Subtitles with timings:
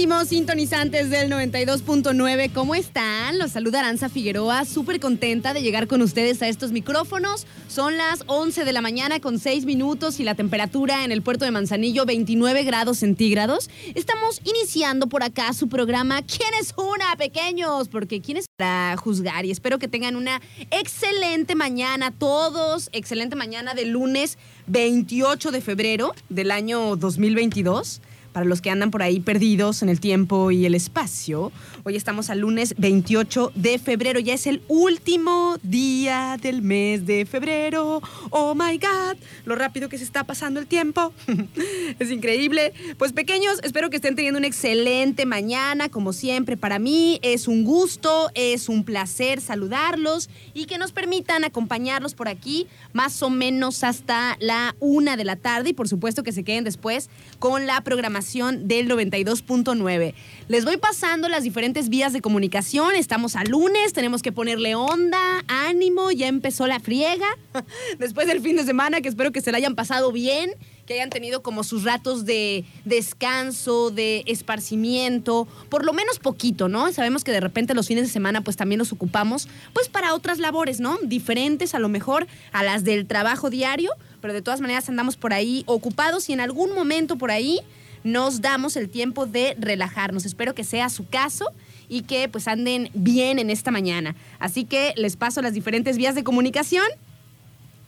[0.00, 2.52] Queridísimos sintonizantes del 92.9.
[2.54, 3.38] ¿Cómo están?
[3.38, 7.46] Los saluda Aranza Figueroa, súper contenta de llegar con ustedes a estos micrófonos.
[7.68, 11.44] Son las 11 de la mañana con 6 minutos y la temperatura en el puerto
[11.44, 13.68] de Manzanillo 29 grados centígrados.
[13.94, 17.88] Estamos iniciando por acá su programa ¿Quién es una, pequeños?
[17.88, 19.44] Porque ¿quién es para juzgar?
[19.44, 26.14] Y espero que tengan una excelente mañana todos, excelente mañana de lunes 28 de febrero
[26.30, 28.00] del año 2022
[28.32, 31.50] para los que andan por ahí perdidos en el tiempo y el espacio.
[31.84, 37.26] Hoy estamos al lunes 28 de febrero, ya es el último día del mes de
[37.26, 38.02] febrero.
[38.30, 41.12] Oh my God, lo rápido que se está pasando el tiempo.
[41.98, 42.72] es increíble.
[42.98, 46.56] Pues pequeños, espero que estén teniendo una excelente mañana, como siempre.
[46.56, 52.28] Para mí es un gusto, es un placer saludarlos y que nos permitan acompañarlos por
[52.28, 56.44] aquí más o menos hasta la una de la tarde y por supuesto que se
[56.44, 57.08] queden después
[57.38, 60.14] con la programación del 92.9.
[60.48, 62.94] Les voy pasando las diferentes vías de comunicación.
[62.94, 67.26] Estamos a lunes, tenemos que ponerle onda, ánimo, ya empezó la friega.
[67.98, 70.54] Después del fin de semana, que espero que se la hayan pasado bien
[70.90, 76.92] que hayan tenido como sus ratos de descanso, de esparcimiento, por lo menos poquito, ¿no?
[76.92, 80.40] Sabemos que de repente los fines de semana pues también los ocupamos pues para otras
[80.40, 80.98] labores, ¿no?
[81.04, 85.32] Diferentes a lo mejor a las del trabajo diario, pero de todas maneras andamos por
[85.32, 87.60] ahí ocupados y en algún momento por ahí
[88.04, 90.24] nos damos el tiempo de relajarnos.
[90.24, 91.46] Espero que sea su caso
[91.88, 94.16] y que pues anden bien en esta mañana.
[94.38, 96.86] Así que les paso las diferentes vías de comunicación.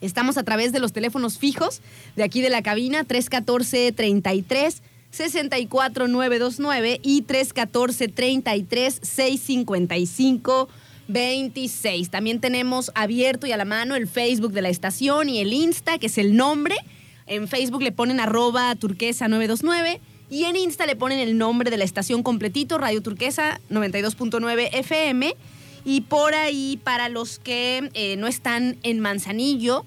[0.00, 1.80] Estamos a través de los teléfonos fijos
[2.16, 10.68] de aquí de la cabina 314 33 64 929 y 314 33 655
[11.08, 12.10] 26.
[12.10, 15.98] También tenemos abierto y a la mano el Facebook de la estación y el Insta,
[15.98, 16.76] que es el nombre.
[17.27, 20.00] En Facebook le ponen arroba turquesa 929
[20.31, 25.37] y en Insta le ponen el nombre de la estación completito, Radio Turquesa 92.9 FM.
[25.84, 29.84] Y por ahí, para los que eh, no están en Manzanillo,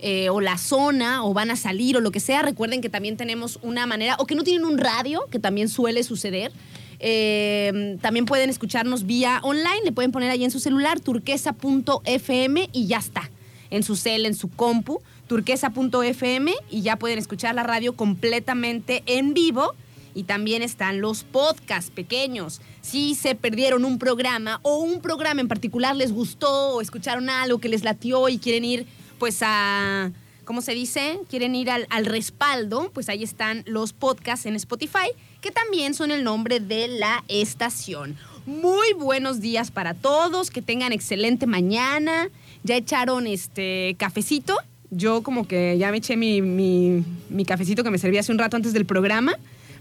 [0.00, 3.16] eh, o la zona o van a salir o lo que sea, recuerden que también
[3.16, 6.52] tenemos una manera, o que no tienen un radio, que también suele suceder.
[7.00, 12.86] eh, también pueden escucharnos vía online, le pueden poner ahí en su celular turquesa.fm y
[12.86, 13.30] ya está.
[13.74, 19.34] En su cel, en su compu, turquesa.fm y ya pueden escuchar la radio completamente en
[19.34, 19.74] vivo.
[20.14, 22.60] Y también están los podcasts pequeños.
[22.82, 27.58] Si se perdieron un programa o un programa en particular les gustó o escucharon algo
[27.58, 28.86] que les latió y quieren ir
[29.18, 30.12] pues a,
[30.44, 31.18] ¿cómo se dice?
[31.28, 35.10] Quieren ir al, al respaldo, pues ahí están los podcasts en Spotify,
[35.40, 38.16] que también son el nombre de la estación.
[38.46, 42.28] Muy buenos días para todos, que tengan excelente mañana.
[42.64, 44.56] Ya echaron este cafecito.
[44.90, 48.38] Yo como que ya me eché mi, mi, mi cafecito que me servía hace un
[48.38, 49.34] rato antes del programa.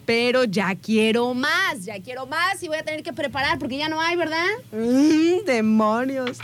[0.05, 3.87] Pero ya quiero más, ya quiero más y voy a tener que preparar porque ya
[3.87, 4.47] no hay, ¿verdad?
[4.73, 6.39] Mm, demonios.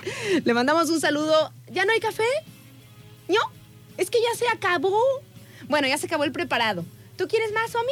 [0.45, 1.51] Le mandamos un saludo.
[1.69, 2.23] ¿Ya no hay café?
[3.28, 3.35] ¿No?
[3.97, 4.97] Es que ya se acabó.
[5.67, 6.85] Bueno, ya se acabó el preparado.
[7.17, 7.91] ¿Tú quieres más, Omi?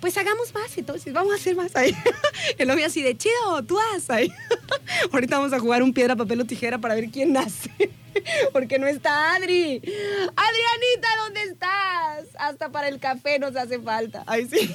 [0.00, 1.94] Pues hagamos más, entonces vamos a hacer más ahí.
[2.58, 4.32] El Omi así de chido, tú haz ahí.
[5.12, 7.70] Ahorita vamos a jugar un piedra, papel o tijera para ver quién nace.
[8.52, 9.76] Porque no está Adri.
[9.76, 12.26] Adrianita, ¿dónde estás?
[12.38, 14.24] Hasta para el café nos hace falta.
[14.26, 14.74] Ay, sí.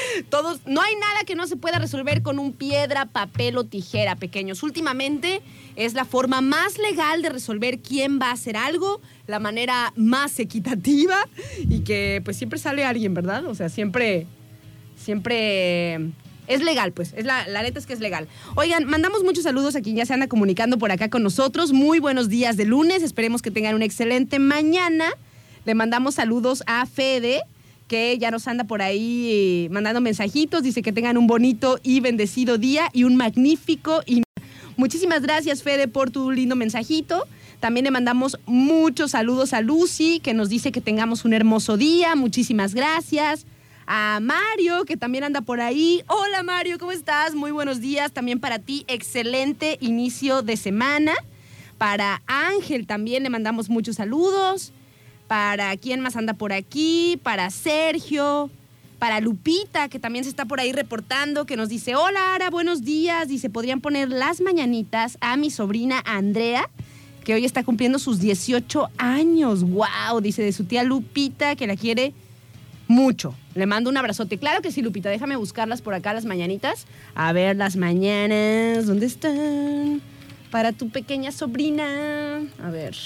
[0.30, 4.16] Todos, no hay nada que no se pueda resolver con un piedra, papel o tijera,
[4.16, 4.62] pequeños.
[4.62, 5.42] Últimamente
[5.76, 10.38] es la forma más legal de resolver quién va a hacer algo, la manera más
[10.38, 11.16] equitativa
[11.58, 13.44] y que pues siempre sale alguien, ¿verdad?
[13.46, 14.26] O sea, siempre,
[14.96, 16.00] siempre
[16.48, 17.12] Es legal, pues.
[17.16, 18.28] Es la, la neta es que es legal.
[18.54, 21.72] Oigan, mandamos muchos saludos a quien ya se anda comunicando por acá con nosotros.
[21.72, 23.02] Muy buenos días de lunes.
[23.02, 25.06] Esperemos que tengan una excelente mañana.
[25.64, 27.42] Le mandamos saludos a Fede,
[27.88, 30.62] que ya nos anda por ahí eh, mandando mensajitos.
[30.62, 34.22] Dice que tengan un bonito y bendecido día y un magnífico y
[34.76, 37.26] Muchísimas gracias, Fede, por tu lindo mensajito.
[37.60, 42.14] También le mandamos muchos saludos a Lucy, que nos dice que tengamos un hermoso día.
[42.14, 43.46] Muchísimas gracias.
[43.86, 46.02] A Mario, que también anda por ahí.
[46.08, 47.34] Hola Mario, ¿cómo estás?
[47.34, 48.84] Muy buenos días también para ti.
[48.88, 51.14] Excelente inicio de semana.
[51.78, 54.72] Para Ángel también le mandamos muchos saludos.
[55.26, 57.20] Para quién más anda por aquí.
[57.22, 58.50] Para Sergio
[58.98, 62.82] para Lupita, que también se está por ahí reportando, que nos dice, hola Ara, buenos
[62.82, 63.28] días.
[63.28, 66.68] Dice, podrían poner las mañanitas a mi sobrina Andrea,
[67.24, 69.62] que hoy está cumpliendo sus 18 años.
[69.64, 70.20] ¡Wow!
[70.22, 72.14] Dice de su tía Lupita, que la quiere
[72.88, 73.34] mucho.
[73.54, 74.38] Le mando un abrazote.
[74.38, 76.86] Claro que sí, Lupita, déjame buscarlas por acá, las mañanitas.
[77.14, 80.00] A ver, las mañanas, ¿dónde están?
[80.50, 82.42] Para tu pequeña sobrina.
[82.62, 82.96] A ver.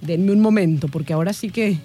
[0.00, 1.78] Denme un momento, porque ahora sí que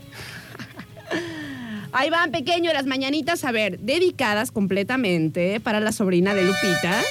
[1.98, 7.02] Ahí van, pequeño, las mañanitas, a ver, dedicadas completamente para la sobrina de Lupita.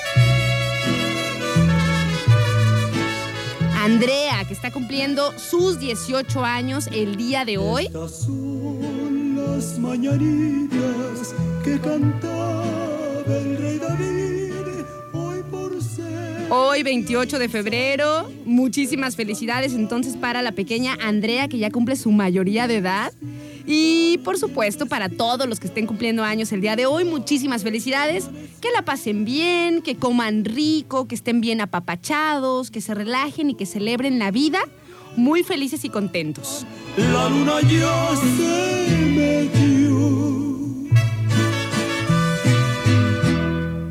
[3.84, 7.86] Andrea, que está cumpliendo sus 18 años el día de hoy.
[7.86, 11.34] Estas son las mañanitas
[11.64, 12.64] que cantaba
[13.26, 13.53] el
[16.50, 22.10] Hoy, 28 de febrero, muchísimas felicidades entonces para la pequeña Andrea, que ya cumple su
[22.12, 23.12] mayoría de edad.
[23.66, 27.62] Y por supuesto, para todos los que estén cumpliendo años el día de hoy, muchísimas
[27.62, 28.28] felicidades.
[28.60, 33.54] Que la pasen bien, que coman rico, que estén bien apapachados, que se relajen y
[33.54, 34.60] que celebren la vida
[35.16, 36.66] muy felices y contentos.
[36.96, 39.63] La luna ya se.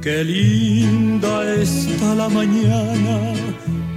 [0.03, 3.33] Qué linda está la mañana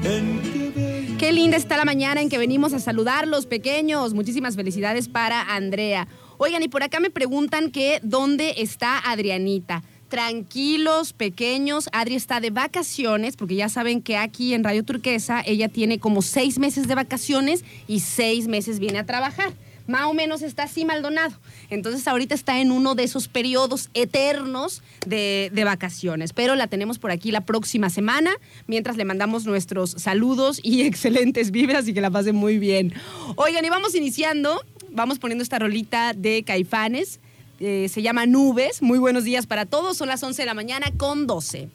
[0.05, 4.15] en que Qué linda está la mañana en que venimos a saludar los pequeños.
[4.15, 6.07] Muchísimas felicidades para Andrea.
[6.39, 9.83] Oigan, y por acá me preguntan que dónde está Adrianita.
[10.09, 11.89] Tranquilos, pequeños.
[11.91, 16.23] Adri está de vacaciones, porque ya saben que aquí en Radio Turquesa ella tiene como
[16.23, 19.55] seis meses de vacaciones y seis meses viene a trabajar.
[19.87, 21.35] Más o menos está así Maldonado.
[21.71, 26.33] Entonces ahorita está en uno de esos periodos eternos de, de vacaciones.
[26.33, 28.33] Pero la tenemos por aquí la próxima semana,
[28.67, 32.93] mientras le mandamos nuestros saludos y excelentes vibras y que la pase muy bien.
[33.37, 37.21] Oigan, y vamos iniciando, vamos poniendo esta rolita de Caifanes.
[37.61, 38.83] eh, se llama Nubes.
[38.83, 39.97] Muy buenos días para todos.
[39.97, 41.69] Son las 11 de la mañana con 12.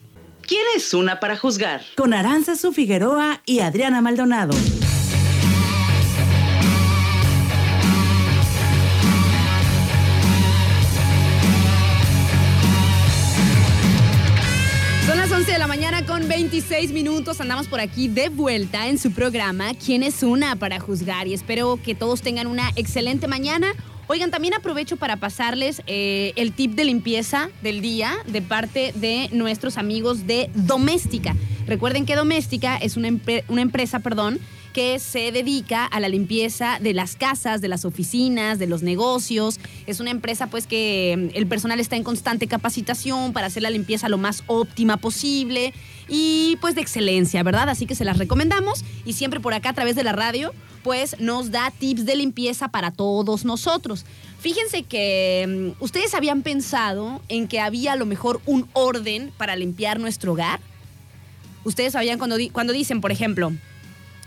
[0.46, 1.82] ¿Quién es una para juzgar?
[1.96, 4.54] Con Aranza Figueroa y Adriana Maldonado.
[16.42, 17.40] 26 minutos.
[17.40, 21.28] Andamos por aquí de vuelta en su programa ¿Quién es una para juzgar?
[21.28, 23.76] Y espero que todos tengan una excelente mañana.
[24.08, 29.30] Oigan, también aprovecho para pasarles eh, el tip de limpieza del día de parte de
[29.32, 31.36] nuestros amigos de Doméstica.
[31.68, 33.10] Recuerden que Doméstica es una,
[33.48, 34.40] una empresa, perdón,
[34.72, 39.60] que se dedica a la limpieza de las casas, de las oficinas, de los negocios.
[39.88, 43.70] Es una empresa pues que mm, el personal está en constante capacitación para hacer la
[43.70, 45.74] limpieza lo más óptima posible
[46.08, 47.70] y pues de excelencia, ¿verdad?
[47.70, 50.54] Así que se las recomendamos y siempre por acá a través de la radio
[50.84, 54.06] pues nos da tips de limpieza para todos nosotros.
[54.40, 59.56] Fíjense que mm, ustedes habían pensado en que había a lo mejor un orden para
[59.56, 60.60] limpiar nuestro hogar.
[61.64, 63.52] Ustedes sabían cuando, cuando dicen, por ejemplo,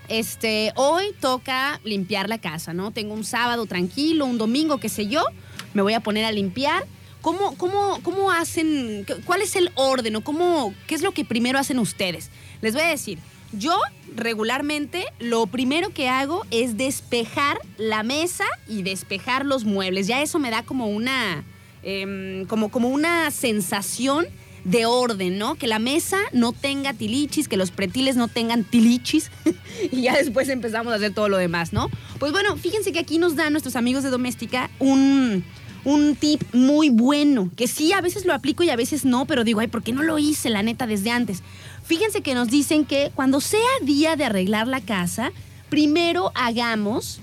[0.09, 2.91] este, hoy toca limpiar la casa, ¿no?
[2.91, 5.25] Tengo un sábado tranquilo, un domingo, qué sé yo,
[5.73, 6.85] me voy a poner a limpiar.
[7.21, 11.59] ¿Cómo, cómo, cómo hacen, cuál es el orden o cómo, qué es lo que primero
[11.59, 12.31] hacen ustedes?
[12.61, 13.19] Les voy a decir,
[13.53, 13.79] yo
[14.15, 20.07] regularmente lo primero que hago es despejar la mesa y despejar los muebles.
[20.07, 21.45] Ya eso me da como una,
[21.83, 24.27] em, como, como una sensación
[24.65, 25.57] de orden, ¿no?
[25.57, 29.31] Que la mesa no tenga tilichis, que los pretiles no tengan tilichis
[29.93, 31.91] y ya después empezamos a hacer todo lo demás, ¿no?
[32.19, 35.45] Pues bueno, fíjense que aquí nos dan nuestros amigos de Doméstica un,
[35.85, 39.45] un tip muy bueno, que sí, a veces lo aplico y a veces no, pero
[39.45, 41.43] digo, ay, ¿por qué no lo hice, la neta, desde antes?
[41.85, 45.31] Fíjense que nos dicen que cuando sea día de arreglar la casa,
[45.69, 47.21] primero hagamos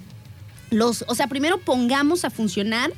[0.70, 2.94] los, o sea, primero pongamos a funcionar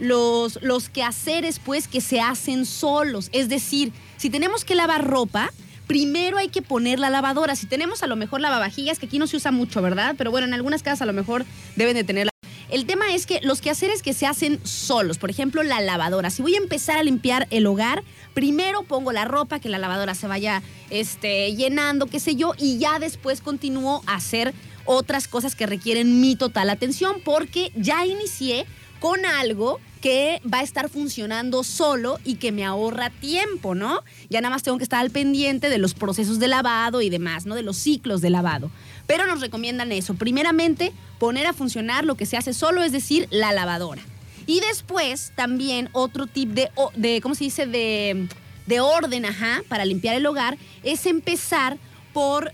[0.00, 3.28] los, los quehaceres, pues, que se hacen solos.
[3.32, 5.52] Es decir, si tenemos que lavar ropa,
[5.86, 7.54] primero hay que poner la lavadora.
[7.54, 10.14] Si tenemos a lo mejor lavavajillas, que aquí no se usa mucho, ¿verdad?
[10.16, 11.44] Pero bueno, en algunas casas a lo mejor
[11.76, 12.28] deben de tener
[12.70, 16.30] El tema es que los quehaceres que se hacen solos, por ejemplo, la lavadora.
[16.30, 20.14] Si voy a empezar a limpiar el hogar, primero pongo la ropa, que la lavadora
[20.14, 24.54] se vaya este, llenando, qué sé yo, y ya después continúo a hacer
[24.84, 28.64] otras cosas que requieren mi total atención, porque ya inicié
[29.00, 34.02] con algo que va a estar funcionando solo y que me ahorra tiempo, ¿no?
[34.28, 37.46] Ya nada más tengo que estar al pendiente de los procesos de lavado y demás,
[37.46, 37.54] ¿no?
[37.54, 38.70] De los ciclos de lavado.
[39.06, 40.14] Pero nos recomiendan eso.
[40.14, 44.02] Primeramente, poner a funcionar lo que se hace solo, es decir, la lavadora.
[44.46, 47.66] Y después, también otro tip de, de ¿cómo se dice?
[47.66, 48.26] De,
[48.66, 51.78] de orden, ajá, para limpiar el hogar, es empezar
[52.12, 52.52] por,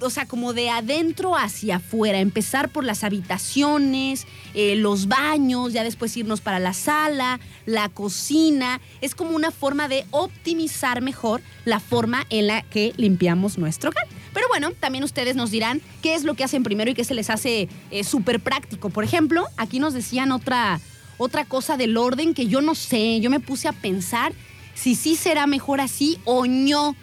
[0.00, 5.84] o sea, como de adentro hacia afuera, empezar por las habitaciones, eh, los baños, ya
[5.84, 8.80] después irnos para la sala, la cocina.
[9.00, 14.06] Es como una forma de optimizar mejor la forma en la que limpiamos nuestro hogar.
[14.34, 17.14] Pero bueno, también ustedes nos dirán qué es lo que hacen primero y qué se
[17.14, 18.90] les hace eh, súper práctico.
[18.90, 20.80] Por ejemplo, aquí nos decían otra,
[21.18, 24.32] otra cosa del orden que yo no sé, yo me puse a pensar
[24.74, 26.96] si sí será mejor así o no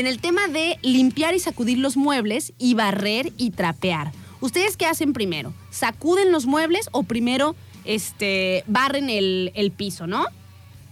[0.00, 4.12] en el tema de limpiar y sacudir los muebles y barrer y trapear.
[4.40, 5.54] ¿Ustedes qué hacen primero?
[5.70, 10.26] ¿Sacuden los muebles o primero este, barren el, piso, no?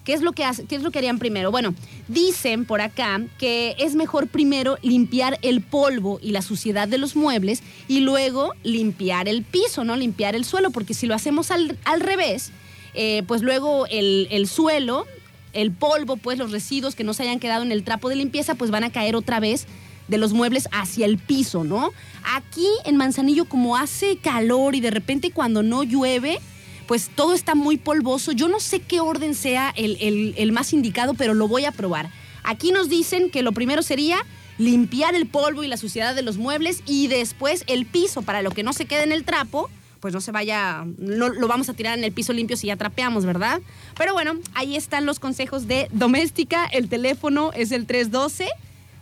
[0.05, 1.51] ¿Qué es, lo que ¿Qué es lo que harían primero?
[1.51, 1.75] Bueno,
[2.09, 7.15] dicen por acá que es mejor primero limpiar el polvo y la suciedad de los
[7.15, 9.97] muebles y luego limpiar el piso, ¿no?
[9.97, 12.53] Limpiar el suelo, porque si lo hacemos al, revés,
[12.95, 15.07] eh, pues luego el, el suelo
[15.55, 18.55] el polvo, pues los residuos que no se hayan quedado en el trapo de limpieza,
[18.55, 19.67] pues van a caer otra vez
[20.09, 21.93] de los muebles hacia el piso, ¿no?
[22.35, 26.41] Aquí en Manzanillo, como hace calor y de repente cuando no llueve,
[26.87, 28.33] pues todo está muy polvoso.
[28.33, 32.11] Yo no sé qué orden sea el, el más indicado, pero lo voy a probar.
[32.43, 34.19] Aquí nos dicen que lo primero sería
[34.59, 38.51] limpiar el polvo y la suciedad de los muebles y después el piso para lo
[38.51, 39.71] que no se quede en el trapo
[40.05, 42.77] pues no se vaya, no lo vamos a tirar en el piso limpio si ya
[42.77, 43.63] trapeamos, ¿verdad?
[43.97, 46.67] Pero bueno, ahí están los consejos de doméstica.
[46.67, 48.51] El teléfono es el 312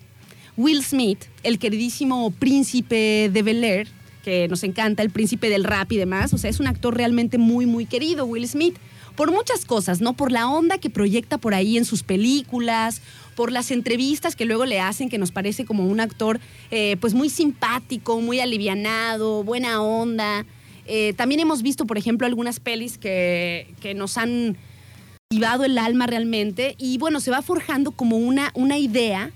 [0.58, 3.88] Will Smith, el queridísimo príncipe de Bel Air,
[4.24, 7.38] que nos encanta, el príncipe del rap y demás, o sea, es un actor realmente
[7.38, 8.76] muy, muy querido, Will Smith,
[9.16, 10.14] por muchas cosas, ¿no?
[10.14, 13.02] Por la onda que proyecta por ahí en sus películas,
[13.36, 16.40] por las entrevistas que luego le hacen, que nos parece como un actor
[16.72, 20.46] eh, pues muy simpático, muy alivianado, buena onda.
[20.88, 24.58] Eh, también hemos visto, por ejemplo, algunas pelis que, que nos han
[25.30, 29.32] activado el alma realmente y bueno, se va forjando como una, una idea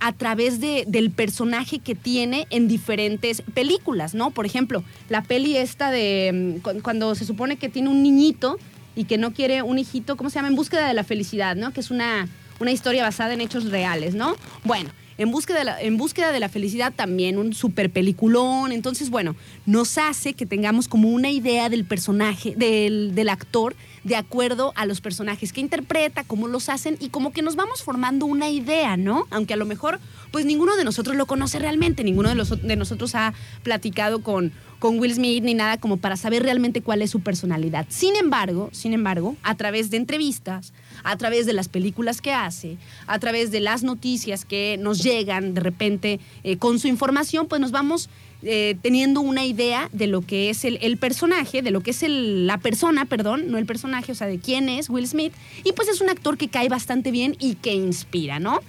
[0.00, 4.30] a través de, del personaje que tiene en diferentes películas, ¿no?
[4.30, 8.58] Por ejemplo, la peli esta de mm, cuando se supone que tiene un niñito
[8.96, 10.48] y que no quiere un hijito, ¿cómo se llama?
[10.48, 11.72] En búsqueda de la felicidad, ¿no?
[11.72, 14.34] Que es una, una historia basada en hechos reales, ¿no?
[14.64, 18.72] Bueno, en búsqueda, de la, en búsqueda de la felicidad también, un super peliculón.
[18.72, 19.34] Entonces, bueno,
[19.66, 24.86] nos hace que tengamos como una idea del personaje, del, del actor, de acuerdo a
[24.86, 28.96] los personajes que interpreta, cómo los hacen y como que nos vamos formando una idea,
[28.96, 29.26] ¿no?
[29.30, 29.98] Aunque a lo mejor,
[30.30, 33.34] pues ninguno de nosotros lo conoce realmente, ninguno de, los, de nosotros ha
[33.64, 37.86] platicado con, con Will Smith ni nada como para saber realmente cuál es su personalidad.
[37.88, 40.72] Sin embargo, sin embargo, a través de entrevistas,
[41.04, 42.76] a través de las películas que hace,
[43.06, 47.60] a través de las noticias que nos llegan de repente eh, con su información, pues
[47.60, 48.08] nos vamos
[48.42, 52.58] eh, teniendo una idea de lo que es el, personaje, de lo que es la
[52.58, 55.32] persona, perdón, no el personaje, o sea, de quién es Will Smith.
[55.64, 58.60] Y pues es un actor que cae bastante bien y que inspira, ¿no?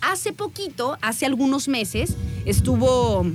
[0.00, 2.14] Hace poquito, hace algunos meses,
[2.44, 3.26] estuvo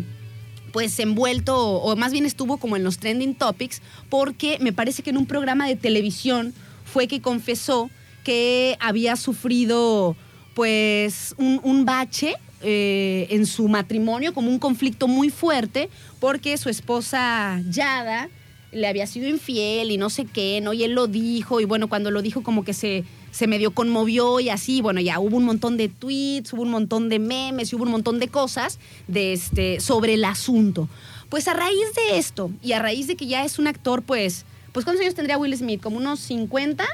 [0.71, 5.09] pues envuelto, o más bien estuvo como en los trending topics, porque me parece que
[5.09, 6.53] en un programa de televisión
[6.85, 7.89] fue que confesó
[8.23, 10.15] que había sufrido
[10.53, 17.61] pues un, bache eh, en su matrimonio, como un conflicto muy fuerte, porque su esposa
[17.69, 18.29] Yada
[18.71, 20.73] le había sido infiel y no sé qué, ¿no?
[20.73, 24.39] Y él lo dijo, y bueno, cuando lo dijo como que se, se medio conmovió
[24.39, 27.75] y así, bueno, ya hubo un montón de tweets, hubo un montón de memes y
[27.75, 30.87] hubo un montón de cosas de este, sobre el asunto.
[31.29, 34.45] Pues a raíz de esto y a raíz de que ya es un actor, pues,
[34.71, 35.81] pues ¿cuántos años tendría Will Smith?
[35.81, 36.85] ¿Como unos 50?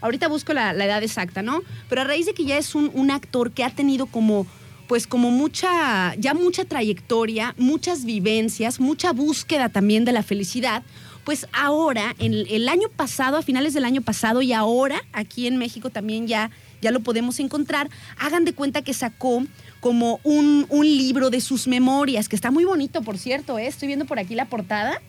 [0.00, 1.62] Ahorita busco la, la edad exacta, ¿no?
[1.88, 4.46] Pero a raíz de que ya es un, un actor que ha tenido como
[4.86, 10.82] pues como mucha, ya mucha trayectoria, muchas vivencias, mucha búsqueda también de la felicidad,
[11.24, 15.56] pues ahora, en el año pasado, a finales del año pasado y ahora aquí en
[15.56, 19.44] México también ya, ya lo podemos encontrar, hagan de cuenta que sacó
[19.80, 23.66] como un, un libro de sus memorias, que está muy bonito, por cierto, ¿eh?
[23.66, 25.02] estoy viendo por aquí la portada,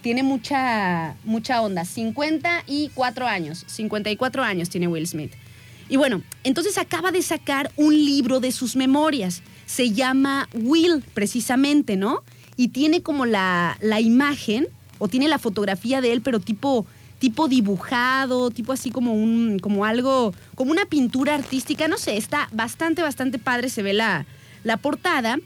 [0.00, 5.32] tiene mucha, mucha onda, 54 años, 54 años tiene Will Smith.
[5.88, 9.42] Y bueno, entonces acaba de sacar un libro de sus memorias.
[9.66, 12.22] Se llama Will, precisamente, ¿no?
[12.56, 14.66] Y tiene como la, la imagen,
[14.98, 16.86] o tiene la fotografía de él, pero tipo,
[17.18, 22.48] tipo dibujado, tipo así como un, como algo, como una pintura artística, no sé, está
[22.52, 24.26] bastante, bastante padre, se ve la,
[24.64, 25.38] la portada.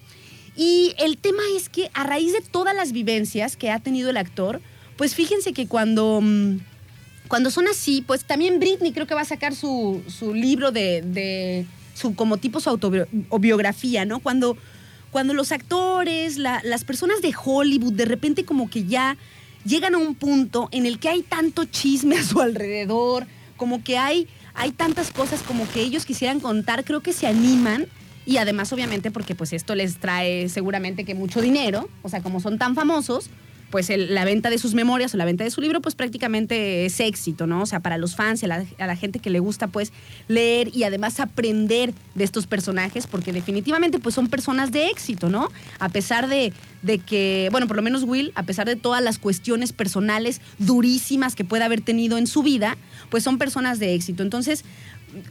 [0.63, 4.17] Y el tema es que a raíz de todas las vivencias que ha tenido el
[4.17, 4.61] actor,
[4.97, 6.21] pues fíjense que cuando...
[6.23, 6.59] mm,
[7.27, 11.03] cuando son así, pues también Britney creo que va a sacar su, su libro de,
[11.03, 14.21] de, su como tipo su autobiografía, ¿no?
[14.21, 14.57] Cuando,
[15.11, 19.17] cuando los actores, la, las personas de Hollywood de repente como que ya
[19.65, 23.27] llegan a un punto en el que hay tanto chisme a su alrededor,
[23.57, 27.89] como que hay, hay tantas cosas como que ellos quisieran contar, creo que se animan
[28.27, 32.41] y además obviamente porque pues esto les trae seguramente que mucho dinero, o sea, como
[32.41, 33.31] son tan famosos,
[33.73, 37.01] pues la venta de sus memorias o la venta de su libro, pues prácticamente es
[37.01, 37.63] éxito, ¿no?
[37.63, 39.93] O sea, para los fans y a la, a la gente que le gusta, pues,
[40.29, 45.49] leer y además aprender de estos personajes, porque definitivamente, pues, son personas de éxito, ¿no?
[45.79, 46.53] A pesar de,
[46.83, 51.35] de que, bueno, por lo menos Will, a pesar de todas las cuestiones personales durísimas
[51.35, 52.77] que pueda haber tenido en su vida,
[53.09, 54.23] pues son personas de éxito.
[54.23, 54.67] Entonces,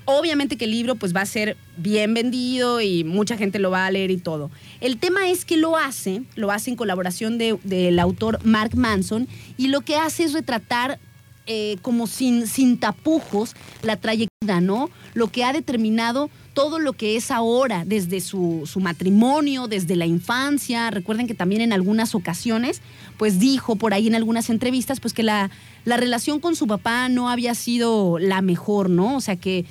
[0.05, 3.85] obviamente que el libro pues va a ser bien vendido y mucha gente lo va
[3.85, 4.51] a leer y todo.
[4.79, 9.27] El tema es que lo hace, lo hace en colaboración de- del autor Mark Manson
[9.57, 11.00] y lo que hace es retratar
[11.48, 14.91] eh, como sin, sin tapujos la trayectoria, ¿no?
[15.15, 20.05] Lo que ha determinado todo lo que es ahora, desde su, su matrimonio, desde la
[20.05, 20.91] infancia.
[20.91, 22.81] Recuerden que también en algunas ocasiones,
[23.22, 25.51] pues dijo por ahí en algunas entrevistas, pues que la,
[25.86, 29.16] la relación con su papá no había sido la mejor, ¿no?
[29.16, 29.64] O sea que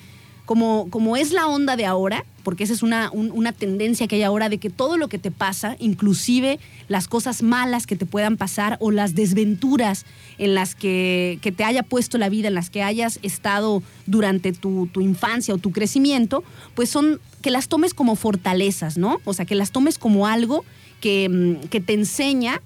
[0.46, 4.14] como, como es la onda de ahora, porque esa es una, un- una tendencia que
[4.14, 8.06] hay ahora de que todo lo que te pasa, inclusive las cosas malas que te
[8.06, 10.06] puedan pasar o las desventuras
[10.38, 14.52] en las que, que te haya puesto la vida, en las que hayas estado durante
[14.52, 16.44] tu, tu infancia o tu crecimiento,
[16.76, 19.18] pues son que las tomes como fortalezas, ¿no?
[19.24, 20.64] O sea, que las tomes como algo
[21.00, 22.60] que, mm, que te enseña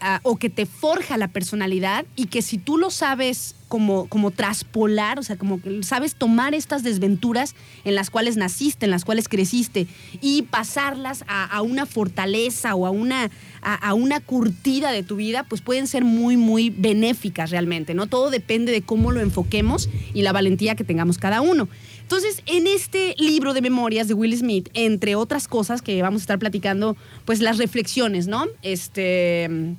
[0.00, 4.30] ah, o que te forja la personalidad y que si tú lo sabes como, como
[4.30, 7.54] traspolar, o sea, como sabes tomar estas desventuras
[7.84, 9.86] en las cuales naciste, en las cuales creciste
[10.20, 13.30] y pasarlas a, una fortaleza o a una,
[13.62, 18.06] a una curtida de tu vida, pues pueden ser muy, muy benéficas realmente, ¿no?
[18.06, 21.68] Todo depende de cómo lo enfoquemos y la valentía que tengamos cada uno.
[22.06, 26.24] Entonces, en este libro de memorias de Will Smith, entre otras cosas que vamos a
[26.24, 28.46] estar platicando, pues las reflexiones, ¿no?
[28.62, 29.76] Este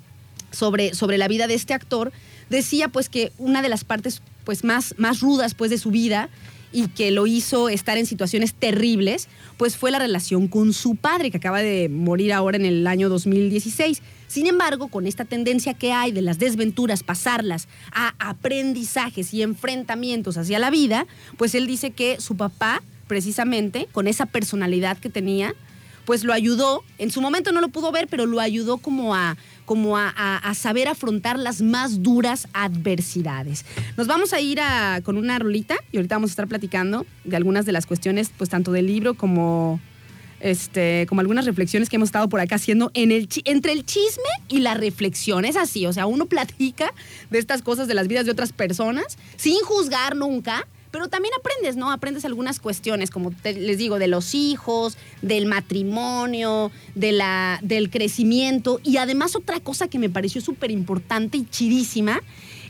[0.57, 2.11] sobre, sobre la vida de este actor,
[2.49, 6.29] decía pues que una de las partes pues más, más rudas pues de su vida
[6.71, 11.31] y que lo hizo estar en situaciones terribles, pues fue la relación con su padre,
[11.31, 14.01] que acaba de morir ahora en el año 2016.
[14.27, 20.37] Sin embargo, con esta tendencia que hay de las desventuras, pasarlas a aprendizajes y enfrentamientos
[20.37, 25.53] hacia la vida, pues él dice que su papá, precisamente, con esa personalidad que tenía,
[26.07, 29.35] pues lo ayudó, en su momento no lo pudo ver, pero lo ayudó como a,
[29.67, 33.65] como a, saber afrontar las más duras adversidades.
[33.97, 34.59] Nos vamos a ir
[35.03, 38.49] con una rolita y ahorita vamos a estar platicando de algunas de las cuestiones, pues
[38.49, 39.81] tanto del libro como,
[40.39, 44.23] este, como algunas reflexiones que hemos estado por acá haciendo en el, entre el chisme
[44.47, 45.43] y la reflexión.
[45.43, 46.93] Es así, o sea, uno platica
[47.29, 50.65] de estas cosas de las vidas de otras personas sin juzgar nunca,
[50.97, 51.91] pero también aprendes, ¿no?
[51.91, 58.79] Aprendes algunas cuestiones, como les digo, de los hijos, del matrimonio, de la, del crecimiento.
[58.83, 62.23] Y además otra cosa que me pareció súper importante y chidísima,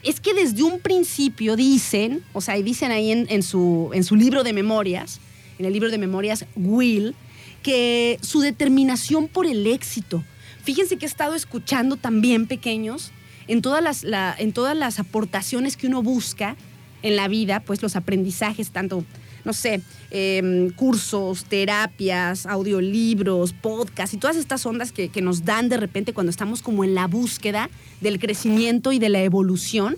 [0.03, 4.43] es que desde un principio dicen, o sea, dicen ahí en, su, en su libro
[4.43, 5.21] de memorias,
[5.57, 7.15] en el libro de memorias Will,
[7.63, 10.21] que su determinación por el éxito.
[10.63, 13.11] Fíjense que he estado escuchando también pequeños
[13.47, 16.57] en todas las, la- en todas las aportaciones que uno busca
[17.01, 19.03] en la vida, pues los aprendizajes, tanto
[19.45, 19.81] no sé,
[20.11, 26.11] em, cursos, terapias, audiolibros, podcasts y todas estas ondas que, que nos dan de repente
[26.11, 27.69] cuando estamos como en la búsqueda
[28.01, 29.95] del crecimiento y de la evolución,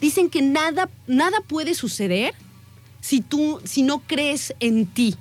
[0.00, 2.34] dicen que nada, nada puede suceder
[3.00, 5.14] si tú, si no crees en ti.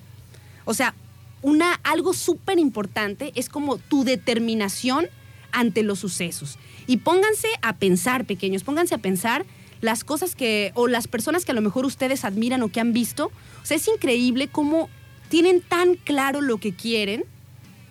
[0.66, 0.96] O sea,
[1.44, 5.08] una, algo súper importante es como tu determinación
[5.52, 6.58] ante los sucesos.
[6.88, 9.46] Y pónganse a pensar, pequeños, pónganse a pensar
[9.82, 12.94] las cosas que, o las personas que a lo mejor ustedes admiran o que han
[12.94, 13.28] visto.
[13.62, 14.90] O sea, es increíble cómo
[15.30, 17.26] tienen tan claro lo que quieren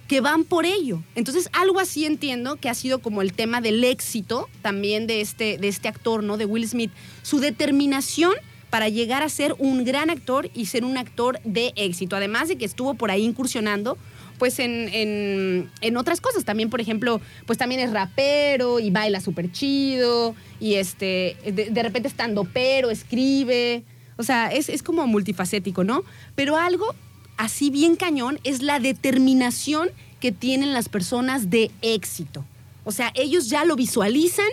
[0.09, 1.03] que van por ello.
[1.15, 5.59] Entonces, algo así entiendo que ha sido como el tema del éxito también de este,
[5.59, 6.37] de este actor, ¿no?
[6.37, 6.93] De Will Smith.
[7.23, 8.35] Su determinación
[8.71, 12.17] para llegar a ser un gran actor y ser un actor de éxito.
[12.17, 13.99] Además de que estuvo por ahí incursionando
[14.37, 16.45] pues en, en, en, otras cosas.
[16.45, 22.09] También, por ejemplo, pues también es rapero y baila súper chido y este, de, repente
[22.09, 23.85] estando pero, escribe.
[24.17, 26.05] O sea, es, es como multifacético, ¿no?
[26.35, 26.95] Pero algo
[27.37, 32.45] así bien cañón es la determinación que tienen las personas de éxito.
[32.85, 34.47] O sea, ellos ya lo visualizan.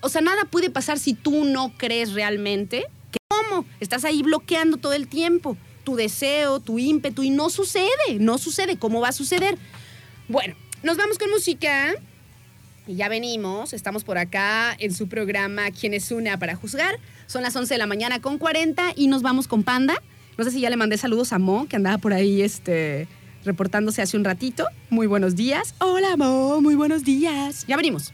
[0.00, 2.86] O sea, nada puede pasar si tú no crees realmente.
[3.28, 3.64] ¿Cómo?
[3.80, 8.76] Estás ahí bloqueando todo el tiempo tu deseo, tu ímpetu y no sucede, no sucede.
[8.76, 9.56] ¿Cómo va a suceder?
[10.28, 11.94] Bueno, nos vamos con música.
[12.88, 16.98] Y ya venimos, estamos por acá en su programa ¿Quién es una para juzgar?
[17.26, 20.02] Son las 11 de la mañana con 40 y nos vamos con Panda.
[20.36, 23.08] No sé si ya le mandé saludos a Mo, que andaba por ahí este,
[23.44, 24.66] reportándose hace un ratito.
[24.90, 25.74] Muy buenos días.
[25.78, 27.64] Hola Mo, muy buenos días.
[27.66, 28.12] Ya venimos.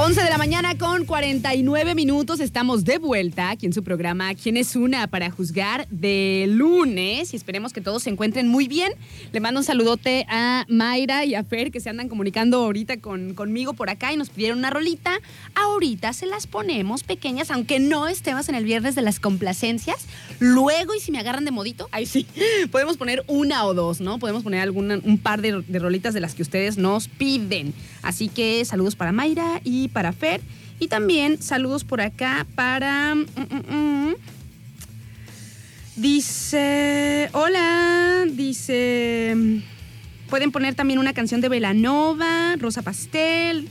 [0.00, 2.38] 11 de la mañana con 49 minutos.
[2.38, 7.32] Estamos de vuelta aquí en su programa ¿Quién es una para juzgar de lunes?
[7.32, 8.92] Y esperemos que todos se encuentren muy bien.
[9.32, 13.34] Le mando un saludote a Mayra y a Fer que se andan comunicando ahorita con,
[13.34, 15.18] conmigo por acá y nos pidieron una rolita.
[15.56, 20.06] Ahorita se las ponemos pequeñas, aunque no estemos en el viernes de las complacencias.
[20.38, 22.24] Luego, y si me agarran de modito, ahí sí,
[22.70, 24.20] podemos poner una o dos, ¿no?
[24.20, 27.74] Podemos poner alguna, un par de, de rolitas de las que ustedes nos piden.
[28.02, 30.40] Así que saludos para Mayra y para Fer.
[30.80, 33.14] Y también saludos por acá para...
[33.14, 34.14] Mm, mm, mm.
[35.96, 37.28] Dice...
[37.32, 39.36] Hola, dice...
[40.30, 43.68] Pueden poner también una canción de Velanova, Rosa Pastel,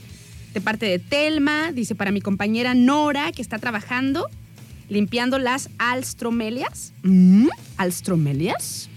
[0.52, 1.70] de parte de Telma.
[1.72, 4.28] Dice para mi compañera Nora, que está trabajando
[4.88, 6.92] limpiando las alstromelias.
[7.76, 8.88] ¿Alstromelias?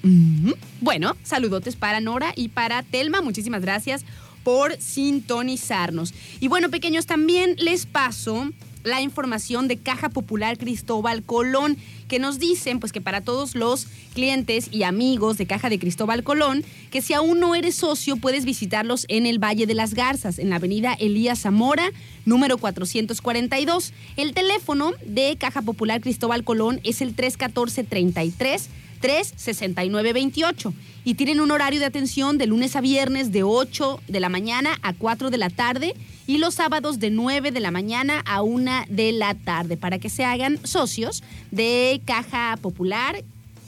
[0.79, 3.21] Bueno, saludotes para Nora y para Telma.
[3.21, 4.05] Muchísimas gracias
[4.43, 6.13] por sintonizarnos.
[6.39, 8.49] Y bueno, pequeños, también les paso
[8.84, 11.77] la información de Caja Popular Cristóbal Colón,
[12.08, 16.23] que nos dicen pues que para todos los clientes y amigos de Caja de Cristóbal
[16.23, 20.39] Colón, que si aún no eres socio puedes visitarlos en el Valle de las Garzas,
[20.39, 21.91] en la avenida Elías Zamora,
[22.25, 23.93] número 442.
[24.17, 28.69] El teléfono de Caja Popular Cristóbal Colón es el 314 33
[29.01, 34.29] 36928 y tienen un horario de atención de lunes a viernes de 8 de la
[34.29, 35.95] mañana a 4 de la tarde
[36.27, 40.09] y los sábados de 9 de la mañana a 1 de la tarde para que
[40.09, 43.23] se hagan socios de Caja Popular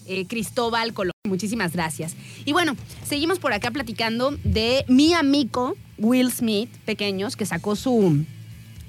[0.05, 1.13] eh, Cristóbal Colón.
[1.27, 2.15] Muchísimas gracias.
[2.45, 8.25] Y bueno, seguimos por acá platicando de mi amigo Will Smith, pequeños, que sacó su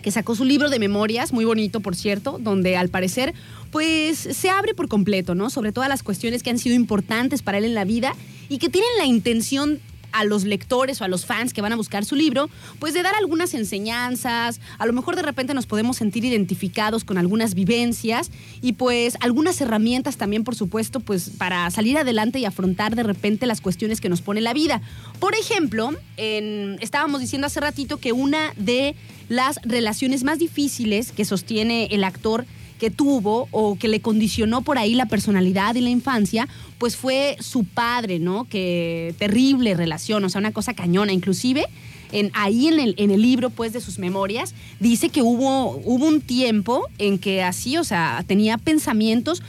[0.05, 3.33] que sacó su libro de memorias, muy bonito por cierto, donde al parecer
[3.71, 5.49] pues se abre por completo, ¿no?
[5.49, 8.15] Sobre todas las cuestiones que han sido importantes para él en la vida
[8.51, 9.81] y que tienen la intención
[10.13, 13.03] a los lectores o a los fans que van a buscar su libro, pues de
[13.03, 18.31] dar algunas enseñanzas, a lo mejor de repente nos podemos sentir identificados con algunas vivencias
[18.63, 23.47] y pues algunas herramientas también, por supuesto, pues para salir adelante y afrontar de repente
[23.47, 24.83] las cuestiones que nos pone la vida.
[25.19, 28.95] Por ejemplo, en, estábamos diciendo hace ratito que una de
[29.35, 32.47] las relaciones más difíciles que sostiene el actor
[32.79, 37.37] que tuvo o que le condicionó por ahí la personalidad y la infancia, pues fue
[37.41, 38.45] su padre, ¿no?
[38.45, 41.13] Que terrible relación, o sea, una cosa cañona.
[41.13, 41.67] Inclusive,
[42.13, 46.07] en, ahí en el, en el libro, pues, de sus memorias, dice que hubo, hubo
[46.07, 49.43] un tiempo en que así, o sea, tenía pensamientos,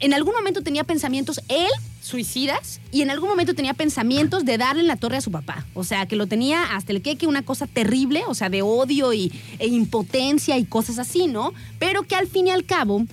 [0.00, 1.70] en algún momento tenía pensamientos él
[2.06, 5.66] suicidas y en algún momento tenía pensamientos de darle en la torre a su papá.
[5.74, 9.12] O sea, que lo tenía hasta el queque una cosa terrible, o sea, de odio
[9.12, 11.52] y, e impotencia y cosas así, ¿no?
[11.78, 13.04] Pero que al fin y al cabo,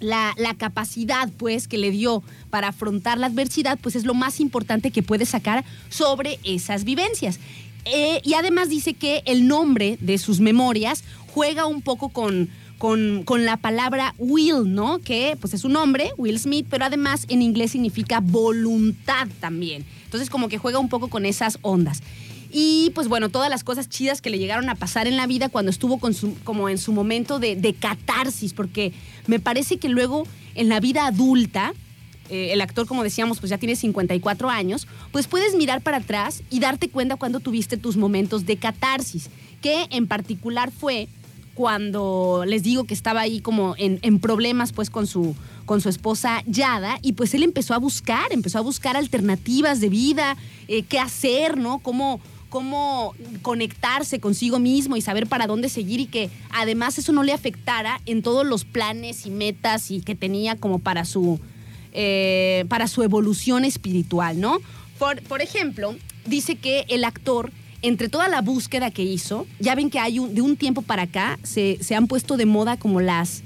[0.00, 4.40] la, la, capacidad, pues, que le dio para afrontar la adversidad, pues es lo más
[4.40, 7.38] importante que puede sacar sobre esas vivencias.
[7.84, 13.22] Eh, y además dice que el nombre de sus memorias juega un poco con con,
[13.24, 14.98] con, la palabra will, ¿no?
[14.98, 19.84] Que pues es un nombre, Will Smith, pero además en inglés significa voluntad también.
[20.04, 22.02] Entonces como que juega un poco con esas ondas.
[22.56, 25.48] Y pues bueno, todas las cosas chidas que le llegaron a pasar en la vida
[25.48, 28.92] cuando estuvo con su, como en su momento de, de catarsis, porque
[29.26, 31.74] me parece que luego en la vida adulta,
[32.30, 36.42] eh, el actor, como decíamos, pues ya tiene 54 años, pues puedes mirar para atrás
[36.48, 41.08] y darte cuenta cuando tuviste tus momentos de catarsis, que en particular fue
[41.54, 46.42] cuando les digo que estaba ahí como en, problemas pues con su, con su esposa
[46.46, 50.36] Yada y pues él empezó a buscar, empezó a buscar alternativas de vida,
[50.68, 51.78] eh, qué hacer, ¿no?
[51.78, 57.22] Cómo, cómo conectarse consigo mismo y saber para dónde seguir y que además eso no
[57.22, 61.38] le afectara en todos los planes y metas y que tenía como para su,
[61.92, 64.58] eh, para su evolución espiritual, ¿no?
[64.98, 65.94] Por, por ejemplo,
[66.26, 67.52] dice que el actor
[67.84, 71.02] entre toda la búsqueda que hizo, ya ven que hay un, de un tiempo para
[71.02, 73.42] acá se, se han puesto de moda como las,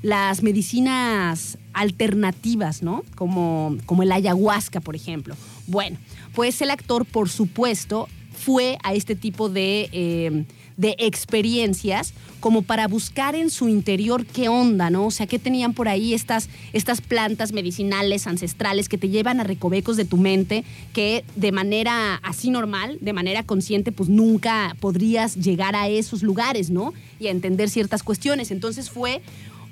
[0.00, 3.04] las medicinas alternativas, ¿no?
[3.16, 5.36] Como, como el ayahuasca, por ejemplo.
[5.66, 5.98] Bueno,
[6.34, 10.44] pues el actor, por supuesto, fue a este tipo de, eh,
[10.76, 15.06] de experiencias como para buscar en su interior qué onda, ¿no?
[15.06, 19.44] O sea, qué tenían por ahí estas, estas plantas medicinales ancestrales que te llevan a
[19.44, 25.36] recovecos de tu mente que de manera así normal, de manera consciente, pues nunca podrías
[25.36, 26.92] llegar a esos lugares, ¿no?
[27.20, 28.50] Y a entender ciertas cuestiones.
[28.50, 29.22] Entonces fue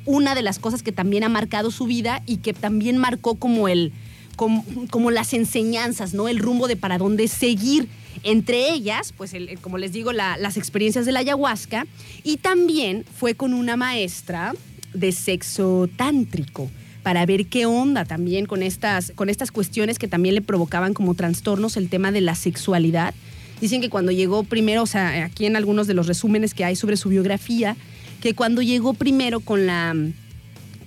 [0.07, 3.69] una de las cosas que también ha marcado su vida y que también marcó como
[3.69, 3.93] el
[4.91, 6.29] como, las enseñanzas, ¿no?
[6.29, 7.89] El rumbo de para dónde seguir.
[8.23, 11.87] Entre ellas, pues, como les digo, la- las experiencias de la ayahuasca.
[12.25, 14.55] Y también fue con una maestra
[14.95, 16.71] de sexo tántrico
[17.03, 21.15] para ver qué onda también con estas, con estas cuestiones que también le provocaban como
[21.15, 23.15] trastornos el tema de la sexualidad.
[23.61, 26.77] Dicen que cuando llegó primero, o sea, aquí en algunos de los resúmenes que hay
[26.77, 27.77] sobre su biografía,
[28.23, 29.95] que cuando llegó primero con la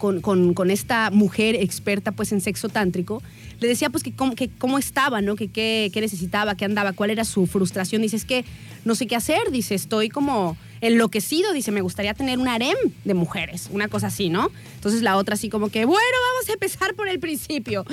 [0.04, 3.24] con, con- esta mujer experta pues en sexo tántrico,
[3.62, 5.38] le decía pues que cómo, que cómo estaba, ¿no?
[5.38, 8.02] Que qué, necesitaba, qué andaba, cuál era su frustración.
[8.02, 8.44] Dice, es que
[8.84, 13.13] no sé qué hacer, dice, estoy como enloquecido, dice, me gustaría tener un harem de
[13.13, 14.52] mujeres, una cosa así, ¿no?
[14.76, 17.86] Entonces la otra así como que, bueno, vamos a empezar por el principio.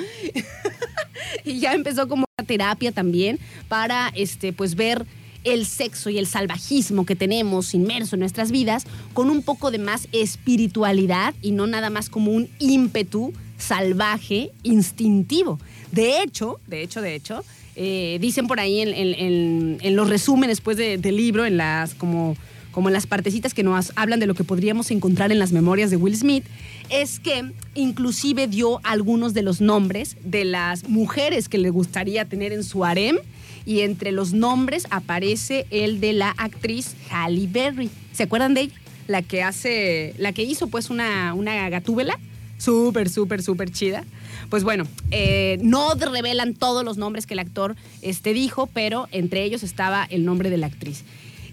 [1.45, 5.05] y ya empezó como terapia también para este pues ver
[5.43, 9.79] el sexo y el salvajismo que tenemos inmerso en nuestras vidas con un poco de
[9.79, 15.59] más espiritualidad y no nada más como un ímpetu salvaje, instintivo.
[15.91, 17.43] De hecho, de hecho, de hecho,
[17.75, 22.35] eh, dicen por ahí en, los resúmenes pues, de- del libro, en las como
[22.71, 25.91] como en las partecitas que nos hablan de lo que podríamos encontrar en las memorias
[25.91, 26.45] de Will Smith,
[26.89, 32.53] es que inclusive dio algunos de los nombres de las mujeres que le gustaría tener
[32.53, 33.17] en su harem
[33.65, 37.89] y entre los nombres aparece el de la actriz Halle Berry.
[38.11, 38.73] ¿Se acuerdan de ella?
[39.07, 42.17] La que hace, la que hizo pues una, una gatúbela
[42.57, 44.03] súper, súper, súper chida.
[44.49, 49.43] Pues bueno, eh, no revelan todos los nombres que el actor este, dijo, pero entre
[49.43, 51.03] ellos estaba el nombre de la actriz.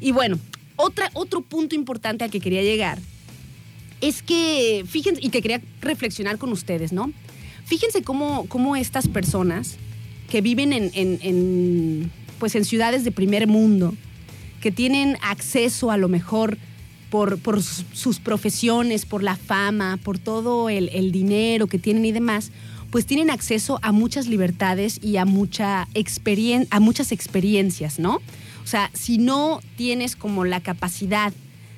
[0.01, 0.39] Y bueno,
[0.77, 2.99] otra, otro punto importante al que quería llegar
[4.01, 7.13] es que, fíjense, y que quería reflexionar con ustedes, ¿no?
[7.65, 9.77] Fíjense cómo, cómo estas personas
[10.31, 13.95] que viven en, en- pues en ciudades de primer mundo,
[14.61, 16.57] que tienen acceso a lo mejor
[17.11, 22.13] por, por sus, profesiones, por la fama, por todo el, el dinero que tienen y
[22.13, 22.51] demás,
[22.91, 28.17] pues tienen acceso a muchas libertades y a, mucha experien- a muchas experiencias, ¿no?
[28.63, 31.33] O sea, si no tienes como la capacidad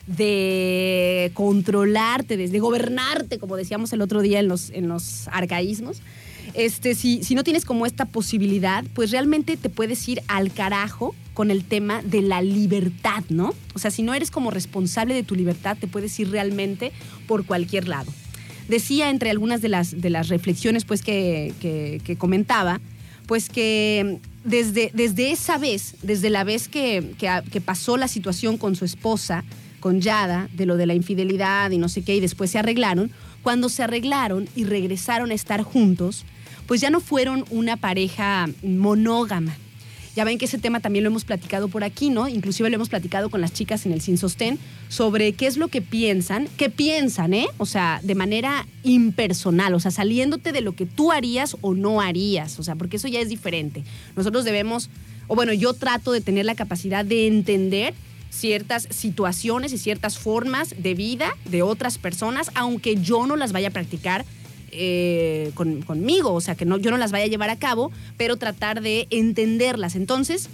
[0.07, 6.03] de controlarte, de gobernarte, como decíamos el otro día en los, en los arcaísmos,
[6.65, 11.15] este, si, si no tienes como esta posibilidad, pues realmente te puedes ir al carajo
[11.35, 13.55] con el tema de la libertad, ¿no?
[13.75, 16.93] O sea, si no eres como responsable de tu libertad, te puedes ir realmente
[17.27, 18.13] por cualquier lado.
[18.69, 22.81] Decía entre algunas de las, de las reflexiones pues, que, que- que comentaba,
[23.27, 28.57] pues que desde, desde esa vez, desde la vez que, que que pasó la situación
[28.59, 29.45] con su esposa,
[29.81, 33.11] con Yada, de lo de la infidelidad y no sé qué, y después se arreglaron,
[33.43, 36.25] cuando se arreglaron y regresaron a estar juntos,
[36.71, 39.57] pues ya no fueron una pareja monógama.
[40.15, 42.29] Ya ven que ese tema también lo hemos platicado por aquí, ¿no?
[42.29, 44.57] Inclusive lo hemos platicado con las chicas en el Sin Sostén
[44.89, 47.49] sobre qué es lo que piensan, qué piensan, ¿eh?
[47.59, 52.01] O sea, de manera impersonal, o sea, saliéndote de lo que tú harías o no
[52.01, 53.83] harías, o sea, porque eso ya es diferente.
[54.15, 54.91] Nosotros debemos,
[55.27, 57.95] o bueno, yo trato de tener la capacidad de entender
[58.31, 63.67] ciertas situaciones y ciertas formas de vida de otras personas, aunque yo no las vaya
[63.67, 64.25] a practicar
[64.73, 67.91] eh, con- conmigo, o sea, que no, yo no las vaya a llevar a cabo,
[68.17, 69.97] pero tratar de entenderlas.
[69.97, 70.49] Entonces,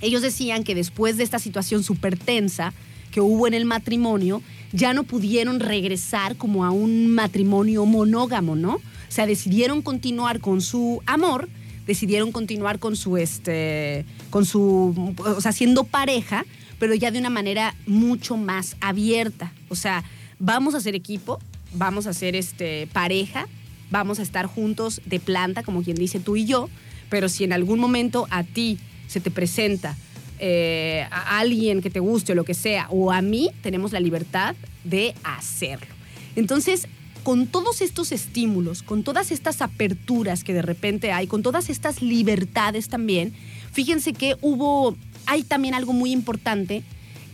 [0.00, 2.72] ellos decían que después de esta situación súper tensa
[3.10, 8.74] que hubo en el matrimonio, ya no pudieron regresar como a un matrimonio monógamo, ¿no?
[8.76, 11.48] O sea, decidieron continuar con su amor
[11.86, 16.46] decidieron continuar con su, este, con su, o sea, siendo pareja,
[16.78, 19.52] pero ya de una manera mucho más abierta.
[19.68, 20.02] O sea,
[20.38, 21.40] vamos a ser equipo,
[21.74, 23.46] vamos a ser este, pareja,
[23.90, 26.68] vamos a estar juntos de planta, como quien dice tú y yo,
[27.10, 29.96] pero si en algún momento a ti se te presenta
[30.40, 34.00] eh, a alguien que te guste o lo que sea, o a mí, tenemos la
[34.00, 35.94] libertad de hacerlo.
[36.36, 36.88] Entonces,
[37.22, 42.02] con todos estos estímulos, con todas estas aperturas que de repente hay, con todas estas
[42.02, 43.32] libertades también,
[43.72, 46.82] fíjense que hubo, hay también algo muy importante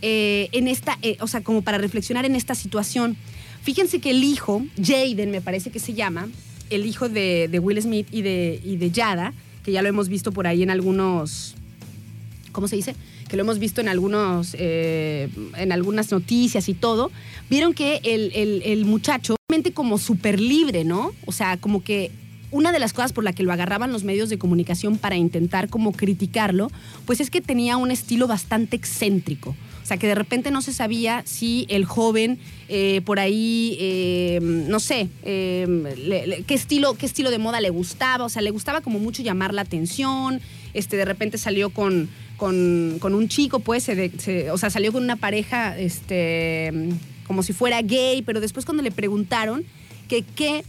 [0.01, 3.17] eh, en esta, eh, o sea, como para reflexionar en esta situación.
[3.63, 6.29] Fíjense que el hijo, Jaden me parece que se llama,
[6.69, 10.31] el hijo de, Will Smith y de, y de Yada, que ya lo hemos visto
[10.31, 11.55] por ahí en algunos,
[12.51, 12.95] ¿cómo se dice?
[13.27, 17.11] que lo hemos visto en, algunos, eh, en algunas noticias y todo,
[17.49, 19.37] vieron que el, el, el muchacho,
[19.73, 21.13] como súper libre, ¿no?
[21.25, 22.11] O sea, como que
[22.51, 25.69] una de las cosas por la que lo agarraban los medios de comunicación para intentar
[25.69, 26.69] como criticarlo,
[27.05, 29.55] pues es que tenía un estilo bastante excéntrico.
[29.91, 34.79] Sea, que de repente no se sabía si el joven eh, por ahí, eh, no
[34.79, 38.23] sé, qué, estilo, qué estilo de moda le gustaba.
[38.23, 40.39] O sea, le gustaba como mucho llamar la atención.
[40.73, 43.89] Este, de repente salió con, con, un chico, pues,
[44.49, 46.71] o sea, salió con una pareja, este,
[47.27, 49.65] como si fuera gay, pero después cuando le preguntaron
[50.07, 50.63] que qué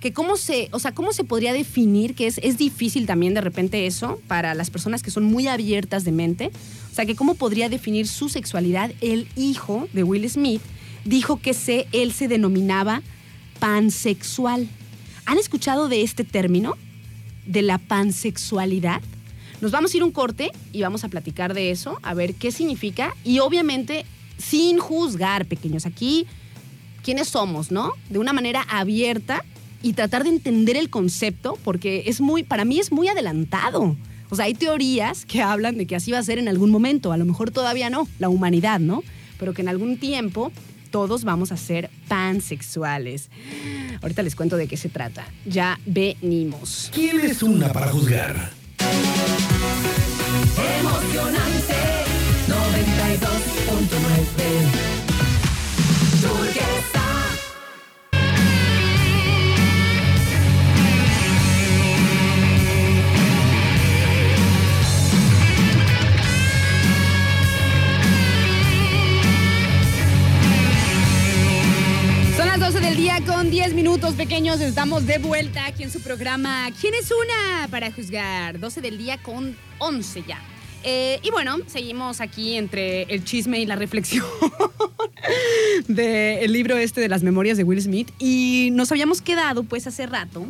[0.00, 3.40] que cómo se, o sea, cómo se podría definir, que es, es difícil también de
[3.40, 6.50] repente eso para las personas que son muy abiertas de mente,
[6.96, 10.62] sea, que cómo podría definir su sexualidad, el hijo de Will Smith
[11.04, 11.54] dijo que
[11.92, 13.02] él se denominaba
[13.60, 14.66] pansexual.
[15.26, 16.76] ¿Han escuchado de este término?
[17.46, 19.02] ¿De la pansexualidad?
[19.60, 22.50] Nos vamos a ir un corte y vamos a platicar de eso, a ver qué
[22.50, 24.04] significa y obviamente
[24.38, 25.86] sin juzgar, pequeños.
[25.86, 26.26] Aquí,
[27.02, 27.92] ¿quiénes somos, no?
[28.10, 29.44] De una manera abierta
[29.82, 33.96] y tratar de entender el concepto porque es muy, para mí es muy adelantado.
[34.30, 37.12] O sea, hay teorías que hablan de que así va a ser en algún momento,
[37.12, 39.02] a lo mejor todavía no, la humanidad, ¿no?
[39.38, 40.52] Pero que en algún tiempo
[40.90, 43.30] todos vamos a ser pansexuales.
[44.02, 45.26] Ahorita les cuento de qué se trata.
[45.44, 46.90] Ya venimos.
[46.92, 48.50] ¿Quién es una para juzgar?
[50.78, 51.74] Emocionante
[52.48, 54.95] 92.9
[73.26, 74.58] con 10 minutos pequeños.
[74.60, 77.68] Estamos de vuelta aquí en su programa ¿Quién es una?
[77.68, 78.58] para juzgar.
[78.58, 80.40] 12 del día con 11 ya.
[80.82, 84.24] Eh, y bueno, seguimos aquí entre el chisme y la reflexión
[85.88, 88.10] del libro este de las memorias de Will Smith.
[88.18, 90.46] Y nos habíamos quedado pues hace rato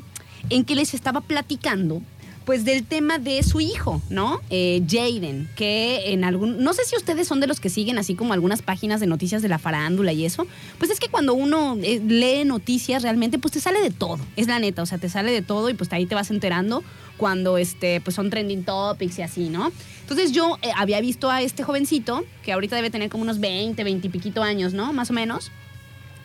[0.49, 2.01] en que les estaba platicando
[2.47, 4.41] pues del tema de su hijo, ¿no?
[4.51, 8.15] Eh, Jaden, que en algún, no sé si ustedes son de los que siguen así
[8.15, 10.47] como algunas páginas de noticias de la farándula y eso,
[10.79, 14.47] pues es que cuando uno eh, lee noticias realmente, pues te sale de todo, es
[14.47, 16.85] la neta, o sea, te sale de todo y pues ahí te vas enterando
[17.17, 19.73] cuando este, pues son trending topics y así, ¿no?
[20.03, 23.83] Entonces yo eh, había visto a este jovencito, que ahorita debe tener como unos 20,
[23.83, 24.93] 20 y piquito años, ¿no?
[24.93, 25.51] Más o menos.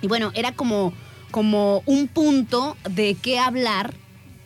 [0.03, 0.93] Y bueno, era como,
[1.31, 3.95] como un punto de qué hablar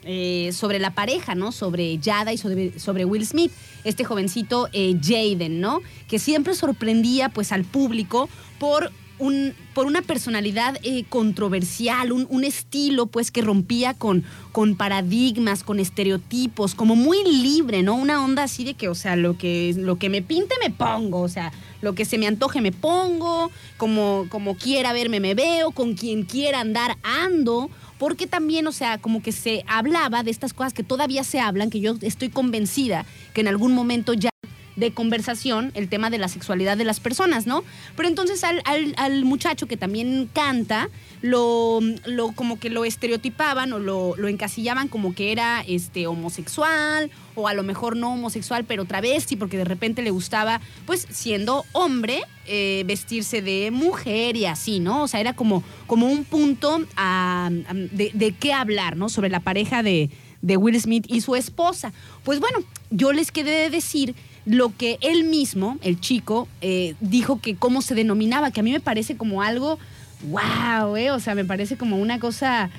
[0.08, 1.52] eh, sobre la pareja, ¿no?
[1.52, 3.52] Sobre Yada y sobre, Will Smith,
[3.84, 5.82] este jovencito eh, Jaden, ¿no?
[6.08, 13.08] Que siempre sorprendía pues al público por un, por una personalidad eh, controversial, un, estilo
[13.08, 17.96] pues que rompía con, con paradigmas, con estereotipos, como muy libre, ¿no?
[17.96, 21.22] Una onda así de que, o sea, lo que, lo que me pinte me pongo,
[21.22, 25.72] o sea, lo que se me antoje me pongo, como, como quiera verme me veo,
[25.72, 30.54] con quien quiera andar ando porque también, o sea, como que se hablaba de estas
[30.54, 34.30] cosas que todavía se hablan, que yo estoy convencida que en algún momento ya
[34.76, 37.64] de conversación el tema de la sexualidad de las personas, ¿no?
[37.96, 40.90] Pero entonces al, al, muchacho que también canta,
[41.22, 47.10] lo, lo, como que lo estereotipaban o lo, lo, encasillaban como que era este homosexual
[47.36, 51.66] o a lo mejor no homosexual, pero travesti, porque de repente le gustaba, pues siendo
[51.74, 55.04] hombre, eh, vestirse de mujer y así, ¿no?
[55.04, 59.10] O sea, era como, como un punto de, de, qué hablar, ¿no?
[59.10, 60.10] Sobre la pareja de,
[60.42, 61.92] de Will Smith y su esposa.
[62.24, 62.60] Pues bueno,
[62.92, 67.82] yo les quedé de decir lo que él mismo, el chico, eh, dijo que cómo
[67.82, 69.80] se denominaba, que a mí me parece como algo,
[70.30, 72.70] wow, eh, o sea, me parece como una cosa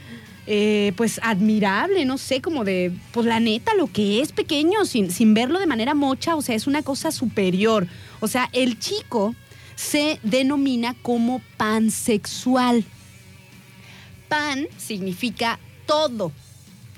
[0.47, 5.11] eh, pues admirable, no sé, como de, pues la neta, lo que es pequeño, sin,
[5.11, 7.89] sin verlo de manera mocha, o sea, es una cosa superior.
[8.21, 9.35] O sea, el chico
[9.75, 12.85] se denomina como pansexual.
[14.29, 16.33] Pan significa todo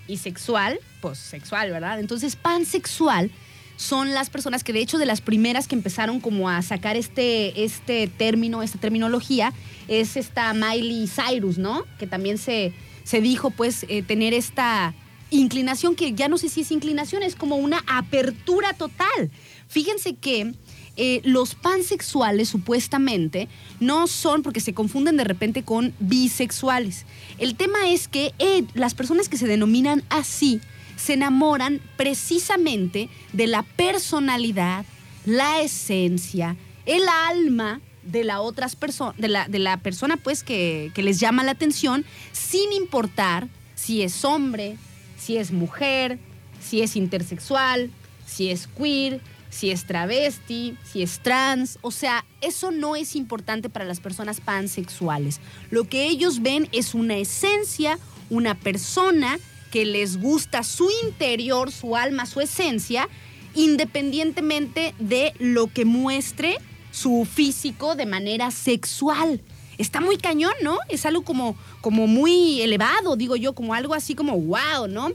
[0.06, 2.00] y sexual pues sexual, ¿verdad?
[2.00, 3.30] Entonces, pansexual
[3.78, 7.64] son las personas que de hecho de las primeras que empezaron como a sacar este,
[7.64, 9.54] este término, esta terminología,
[9.86, 11.84] es esta Miley Cyrus, ¿no?
[11.96, 12.74] Que también se,
[13.04, 14.94] se dijo pues eh, tener esta
[15.30, 19.30] inclinación que ya no sé si es inclinación, es como una apertura total.
[19.68, 20.54] Fíjense que
[20.96, 23.46] eh, los pansexuales supuestamente
[23.78, 27.06] no son porque se confunden de repente con bisexuales.
[27.38, 30.60] El tema es que eh, las personas que se denominan así
[30.98, 34.84] se enamoran precisamente de la personalidad,
[35.24, 40.90] la esencia, el alma de la otras personas, de la, de la persona pues que,
[40.94, 44.76] que les llama la atención, sin importar si es hombre,
[45.16, 46.18] si es mujer,
[46.60, 47.90] si es intersexual,
[48.26, 49.20] si es queer,
[49.50, 51.78] si es travesti, si es trans.
[51.82, 55.40] O sea, eso no es importante para las personas pansexuales.
[55.70, 57.98] Lo que ellos ven es una esencia,
[58.30, 59.38] una persona
[59.70, 63.08] que les gusta su interior, su alma, su esencia,
[63.54, 66.58] independientemente de lo que muestre
[66.90, 69.40] su físico de manera sexual.
[69.78, 70.78] Está muy cañón, ¿no?
[70.88, 75.12] Es algo como, como muy elevado, digo yo, como algo así como wow, ¿no?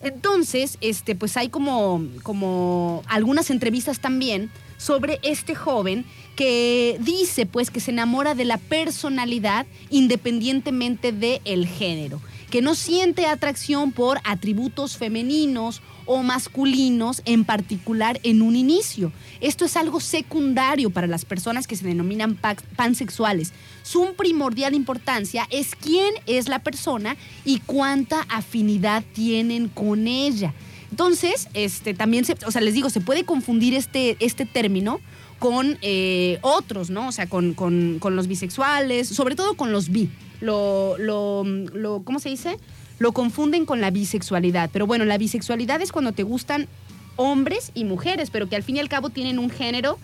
[0.00, 6.04] Entonces, este, pues hay como, como algunas entrevistas también sobre este joven
[6.36, 12.20] que dice pues que se enamora de la personalidad independientemente del género,
[12.50, 19.12] que no siente atracción por atributos femeninos o masculinos en particular en un inicio.
[19.40, 22.38] Esto es algo secundario para las personas que se denominan
[22.76, 23.52] pansexuales.
[23.82, 30.54] Su primordial importancia es quién es la persona y cuánta afinidad tienen con ella.
[30.90, 35.00] Entonces, este, también, se, o sea, les digo, se puede confundir este, este término
[35.38, 37.08] con eh, otros, ¿no?
[37.08, 40.10] O sea, con, con, con, los bisexuales, sobre todo con los bi.
[40.40, 42.58] Lo, lo, lo, ¿Cómo se dice?
[42.98, 44.70] Lo confunden con la bisexualidad.
[44.72, 46.68] Pero bueno, la bisexualidad es cuando te gustan
[47.16, 49.98] hombres y mujeres, pero que al fin y al cabo tienen un género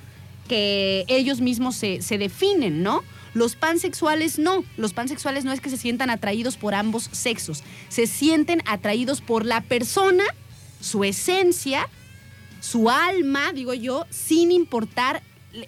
[0.49, 3.03] que ellos mismos se, se definen, ¿no?
[3.35, 4.65] Los pansexuales no.
[4.77, 7.63] Los pansexuales no es que se sientan atraídos por ambos sexos.
[7.89, 10.25] Se sienten atraídos por la persona
[10.81, 11.89] su esencia,
[12.63, 15.21] su alma, digo yo, sin importar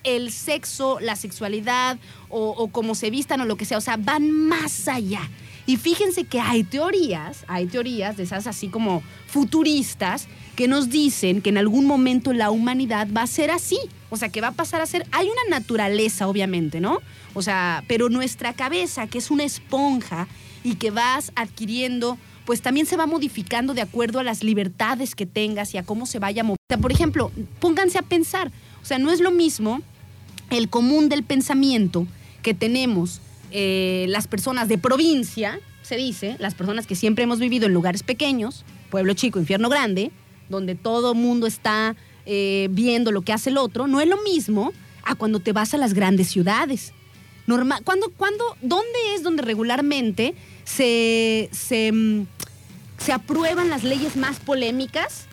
[0.04, 3.78] el sexo, la sexualidad o, cómo se vistan o lo que sea.
[3.78, 5.28] O sea, van más allá.
[5.66, 11.42] Y fíjense que hay teorías, hay teorías de esas así como futuristas que nos dicen
[11.42, 13.78] que en algún momento la humanidad va a ser así.
[14.10, 15.04] O sea, que va a pasar a ser.
[15.10, 17.00] Hay una naturaleza, obviamente, ¿no?
[17.34, 20.28] O sea, pero nuestra cabeza, que es una esponja
[20.62, 25.26] y que vas adquiriendo pues también se va modificando de acuerdo a las libertades que
[25.26, 26.80] tengas y a cómo se vaya moviendo.
[26.80, 27.30] Por ejemplo,
[27.60, 28.50] pónganse a pensar,
[28.82, 29.80] o sea, no es lo mismo
[30.50, 32.06] el común del pensamiento
[32.42, 33.20] que tenemos
[33.50, 38.02] eh, las personas de provincia, se dice, las personas que siempre hemos vivido en lugares
[38.02, 40.10] pequeños, pueblo chico, infierno grande,
[40.48, 44.72] donde todo mundo está eh, viendo lo que hace el otro, no es lo mismo
[45.04, 46.92] a cuando te vas a las grandes ciudades.
[47.46, 50.34] Normal, cuando, cuando, ¿Dónde es donde regularmente
[50.64, 52.26] se, se, mm,
[52.98, 55.26] se aprueban las leyes más polémicas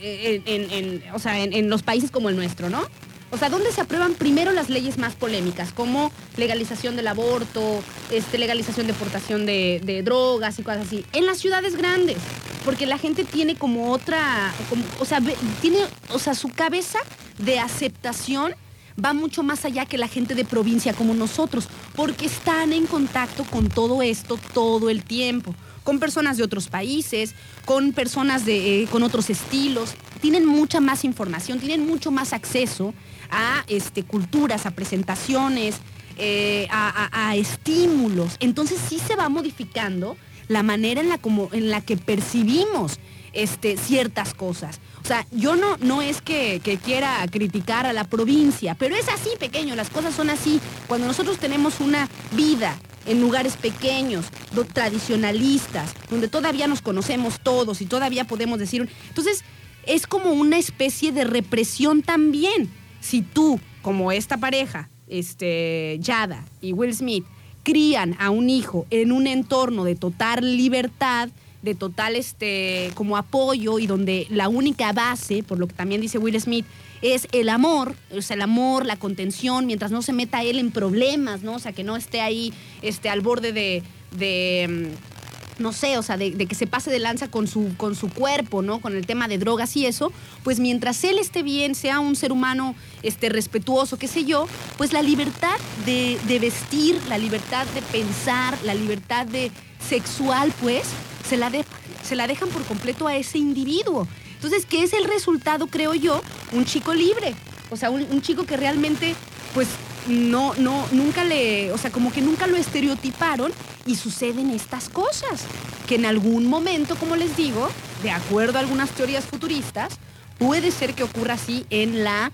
[0.00, 2.86] eh, en, o sea, en, los países como el nuestro, ¿no?
[3.30, 5.72] O sea, ¿dónde se aprueban primero las leyes más polémicas?
[5.72, 11.04] Como legalización del aborto, este, legalización de portación de, drogas y cosas así.
[11.12, 12.18] En las ciudades grandes.
[12.64, 14.52] Porque la gente tiene como otra,
[14.98, 15.20] o sea,
[15.60, 15.78] tiene,
[16.12, 16.98] o sea, su cabeza
[17.38, 18.56] de aceptación
[19.02, 23.44] va mucho más allá que la gente de provincia como nosotros, porque están en contacto
[23.44, 27.34] con todo esto todo el tiempo, con personas de otros países,
[27.64, 32.94] con personas de, eh, con otros estilos, tienen mucha más información, tienen mucho más acceso
[33.30, 35.76] a este, culturas, a presentaciones,
[36.18, 38.36] eh, a, estímulos.
[38.40, 40.16] Entonces sí se va modificando
[40.48, 42.98] la manera en la, como, en la que percibimos
[43.36, 44.80] este, ciertas cosas.
[45.02, 49.30] O sea, yo no, no es que, quiera criticar a la provincia, pero es así
[49.38, 50.60] pequeño, las cosas son así.
[50.88, 54.26] Cuando nosotros tenemos una vida en lugares pequeños,
[54.72, 58.88] tradicionalistas, donde todavía nos conocemos todos y todavía podemos decir...
[59.08, 59.44] Entonces,
[59.84, 62.68] es como una especie de represión también.
[63.00, 67.24] Si tú, como esta pareja, este, Yada y Will Smith,
[67.62, 71.28] crían a un hijo en un entorno de total libertad,
[71.66, 76.16] de total este, como apoyo y donde la única base, por lo que también dice
[76.16, 76.64] Will Smith,
[77.02, 81.42] es el amor, sea, el amor, la contención, mientras no se meta él en problemas,
[81.42, 81.56] ¿no?
[81.56, 83.82] O sea, que no esté ahí este, al borde de,
[84.16, 87.94] de mm, no sé, o sea, de, que se pase de lanza con su, con
[87.94, 88.80] su cuerpo, ¿no?
[88.80, 90.12] Con el tema de drogas y eso,
[90.42, 94.46] pues mientras él esté bien, sea un ser humano este, respetuoso, qué sé yo,
[94.76, 99.50] pues la libertad de, de vestir, la libertad de pensar, la libertad de
[99.88, 100.84] sexual, pues,
[101.28, 101.64] se la, de-
[102.02, 104.06] se la dejan por completo a ese individuo.
[104.34, 106.22] Entonces, ¿qué es el resultado, creo yo?
[106.52, 107.34] Un chico libre.
[107.70, 109.14] O sea, un, chico que realmente,
[109.54, 109.68] pues,
[110.08, 113.52] no, no, nunca le, o sea, como que nunca lo estereotiparon
[113.86, 115.44] y suceden estas cosas.
[115.88, 117.68] Que en algún momento, como les digo,
[118.02, 119.94] de acuerdo a algunas teorías futuristas,
[120.38, 122.30] puede ser que ocurra así en la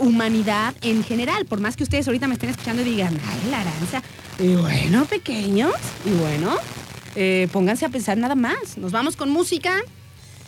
[0.00, 1.46] humanidad en general.
[1.46, 4.02] Por más que ustedes ahorita me estén escuchando y digan, ay, la aranza.
[4.38, 5.72] Y bueno, pequeños,
[6.04, 6.56] y bueno,
[7.16, 8.76] eh, pónganse a pensar nada más.
[8.76, 9.76] Nos vamos con música.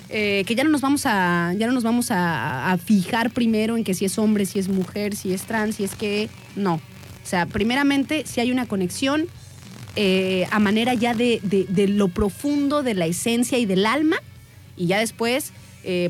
[0.09, 3.83] eh, que ya no nos vamos a ya no nos vamos a, fijar primero en
[3.83, 6.75] que si es hombre, si es mujer, si es trans, si es que no.
[6.75, 9.27] O sea, primeramente si hay una conexión
[9.97, 14.17] eh, a manera ya de, de- lo profundo de la esencia y del alma
[14.77, 15.53] y ya después,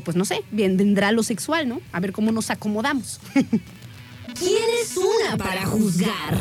[0.03, 1.81] pues no sé, vendrá lo sexual, ¿no?
[1.91, 3.19] A ver cómo nos acomodamos.
[3.33, 6.37] ¿Quién es una para juzgar?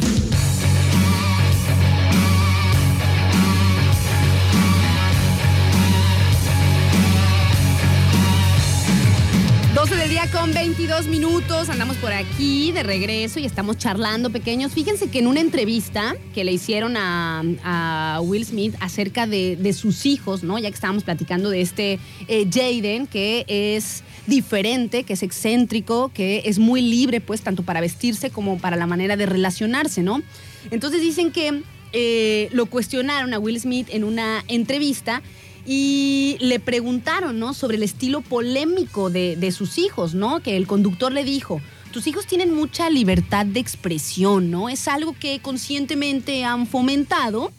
[9.76, 14.72] 12 del día con 22 minutos, andamos por aquí de regreso y estamos charlando pequeños.
[14.72, 20.06] Fíjense que en una entrevista que le hicieron a, Will Smith acerca de, de sus
[20.06, 20.58] hijos, ¿no?
[20.58, 26.44] Ya que estábamos platicando de este eh, Jaden, que es diferente, que es excéntrico, que
[26.46, 30.22] es muy libre, pues, tanto para vestirse como para la manera de relacionarse, ¿no?
[30.70, 31.62] Entonces dicen que
[31.92, 35.20] eh, lo cuestionaron a Will Smith en una entrevista
[35.66, 37.52] y le preguntaron, ¿no?
[37.52, 40.40] Sobre el estilo polémico de, de sus hijos, ¿no?
[40.40, 41.60] Que el conductor le dijo,
[41.92, 44.68] tus hijos tienen mucha libertad de expresión, ¿no?
[44.68, 47.52] Es algo que conscientemente han fomentado.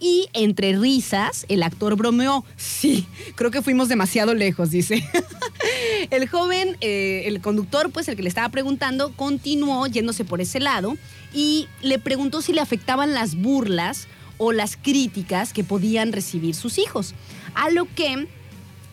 [0.00, 3.06] Y entre risas, el actor bromeó, sí,
[3.36, 5.08] creo que fuimos demasiado lejos, dice.
[6.10, 10.58] el joven, eh, el conductor, pues el que le estaba preguntando, continuó yéndose por ese
[10.58, 10.96] lado
[11.32, 14.08] y le preguntó si le afectaban las burlas
[14.38, 17.14] o las críticas que podían recibir sus hijos.
[17.54, 18.26] A lo que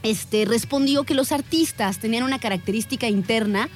[0.03, 3.70] este, respondió que los artistas tenían una característica interna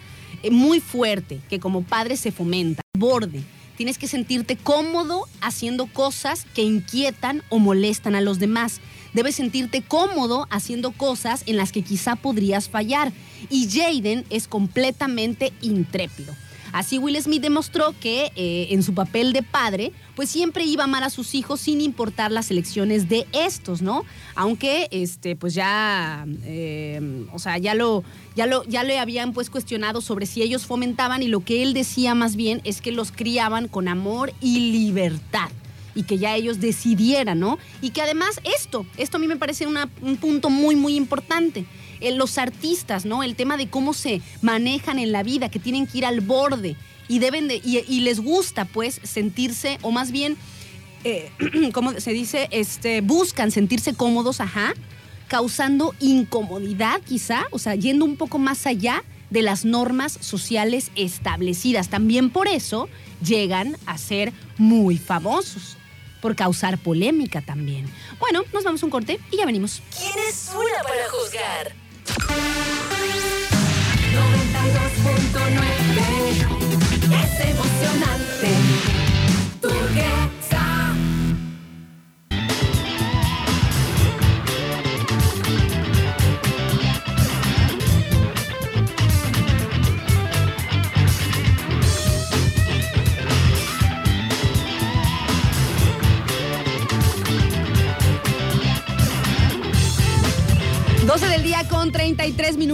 [0.43, 3.43] eh, muy fuerte, que como padre se fomenta, borde.
[3.77, 8.79] Tienes que sentirte cómodo haciendo cosas que inquietan o molestan a los demás.
[9.13, 13.11] Debes sentirte cómodo haciendo cosas en las que quizá podrías fallar.
[13.49, 16.33] Y Jaden es completamente intrépido.
[16.75, 20.87] Así Will Smith demostró que eh, en su papel de padre, pues siempre iba a
[20.87, 24.03] amar a sus hijos sin importar las elecciones de estos, ¿no?
[24.35, 28.03] Aunque, este, pues ya, eh, o sea, ya lo,
[28.35, 31.73] ya lo, ya le habían pues cuestionado sobre si ellos fomentaban y lo que él
[31.73, 35.51] decía más bien es que los criaban con amor y libertad
[35.95, 37.57] y que ya ellos decidieran, ¿no?
[37.81, 41.65] Y que además esto, esto a mí me parece un punto muy, muy importante.
[42.01, 43.23] Eh, los artistas, ¿no?
[43.23, 46.75] El tema de cómo se manejan en la vida, que tienen que ir al borde
[47.07, 50.37] y deben de, y, les gusta, pues, sentirse, o más bien,
[51.03, 51.29] eh,
[51.73, 52.47] ¿cómo se dice?
[52.51, 54.73] Este, buscan sentirse cómodos, ajá,
[55.27, 61.89] causando incomodidad quizá, o sea, yendo un poco más allá de las normas sociales establecidas.
[61.89, 62.89] También por eso
[63.23, 65.77] llegan a ser muy famosos,
[66.21, 67.85] por causar polémica también.
[68.19, 69.81] Bueno, nos vamos a un corte y ya venimos.
[69.95, 71.84] ¿Quién es una para juzgar?
[72.15, 72.23] 92.9
[77.11, 78.34] es emocionante.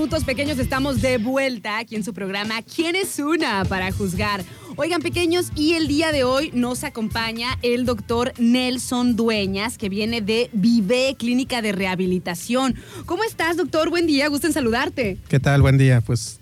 [0.10, 4.44] Pequeños, estamos de vuelta aquí en su programa ¿Quién es una para juzgar?
[4.76, 10.22] Oigan, pequeños, y el día de hoy nos acompaña el doctor Nelson Dueñas, que viene
[10.22, 12.76] de Vive Clínica de Rehabilitación.
[13.06, 13.90] ¿Cómo estás, doctor?
[13.90, 15.18] Buen día, gusto en saludarte.
[15.30, 15.62] ¿Qué tal?
[15.62, 16.02] Buen día.
[16.02, 16.41] Pues,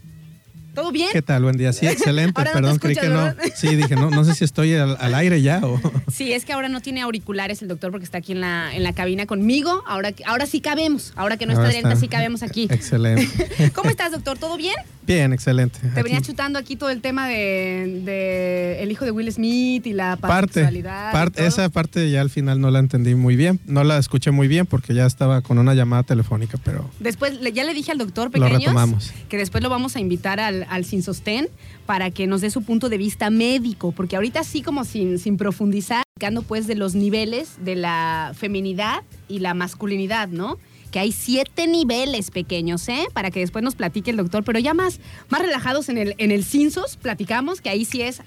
[0.79, 1.09] ¿Todo bien?
[1.11, 1.43] ¿qué tal?
[1.43, 1.73] Buen día.
[1.73, 2.41] Sí, excelente.
[2.45, 3.33] No Perdón, creí que no.
[3.55, 5.79] Sí, dije, no, no sé si estoy al, al aire ya o.
[6.11, 8.83] Sí, es que ahora no tiene auriculares el doctor porque está aquí en la, en
[8.83, 9.83] la cabina conmigo.
[9.87, 11.13] Ahora, que- ahora sí cabemos.
[11.15, 11.99] Ahora que no está Ahora Adriana, está.
[12.01, 12.67] sí cabemos aquí.
[12.71, 13.71] Excelente.
[13.75, 14.37] ¿Cómo estás, doctor?
[14.37, 14.75] ¿Todo bien?
[15.09, 15.79] Bien, excelente.
[15.79, 19.93] Te venía chutando aquí todo el tema de, de el hijo de Will Smith y
[19.93, 23.59] la parte, parte esa parte ya al final no la entendí muy bien.
[23.65, 27.63] No la escuché muy bien porque ya estaba con una llamada telefónica, pero Después, ya
[27.63, 31.47] le dije al doctor pequeños que después lo vamos a invitar al, al Sin Sostén
[31.87, 35.37] para que nos dé su punto de vista médico, porque ahorita sí como sin, sin
[35.37, 36.03] profundizar,
[36.47, 40.59] pues de los niveles de la feminidad y la masculinidad, ¿no?
[40.91, 43.07] Que hay siete niveles pequeños, ¿eh?
[43.13, 46.31] Para que después nos platique el doctor, pero ya más, más relajados en el, en
[46.31, 48.21] el Cinsos, platicamos que ahí sí es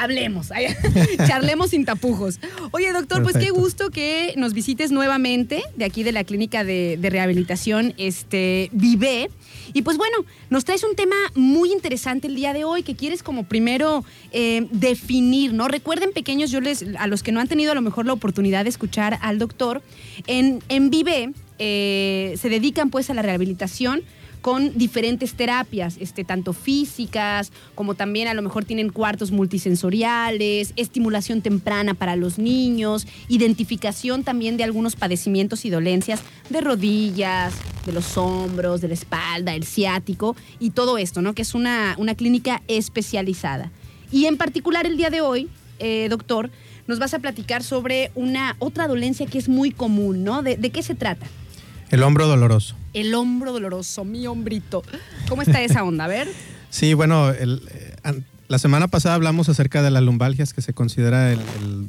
[0.00, 0.48] hablemos,
[1.26, 2.40] charlemos sin tapujos.
[2.70, 6.98] Oye, doctor, pues qué gusto que nos visites nuevamente de aquí de la clínica de,
[7.00, 9.30] rehabilitación este, Vive.
[9.72, 13.22] Y pues bueno, nos traes un tema muy interesante el día de hoy que quieres
[13.22, 15.68] como primero eh, definir, ¿no?
[15.68, 18.64] Recuerden, pequeños, yo les, a los que no han tenido a lo mejor la oportunidad
[18.64, 19.82] de escuchar al doctor,
[20.26, 21.32] en, en Vive
[21.62, 24.02] eh, se dedican pues a la rehabilitación
[24.40, 31.42] con diferentes terapias, este, tanto físicas como también a lo mejor tienen cuartos multisensoriales, estimulación
[31.42, 37.52] temprana para los niños, identificación también de algunos padecimientos y dolencias de rodillas,
[37.84, 41.34] de los hombros, de la espalda, el ciático y todo esto, ¿no?
[41.34, 43.70] Que es una, una clínica especializada.
[44.10, 46.50] Y en particular el día de hoy, eh, doctor,
[46.86, 50.42] nos vas a platicar sobre una otra dolencia que es muy común, ¿no?
[50.42, 51.26] ¿De, de qué se trata?
[51.90, 52.76] El hombro doloroso.
[52.94, 54.82] El hombro doloroso, mi hombrito.
[55.28, 56.04] ¿Cómo está esa onda?
[56.04, 56.28] A ver.
[56.70, 57.58] Sí, bueno, eh,
[58.46, 61.40] la semana pasada hablamos acerca de las lumbalgias, que se considera el,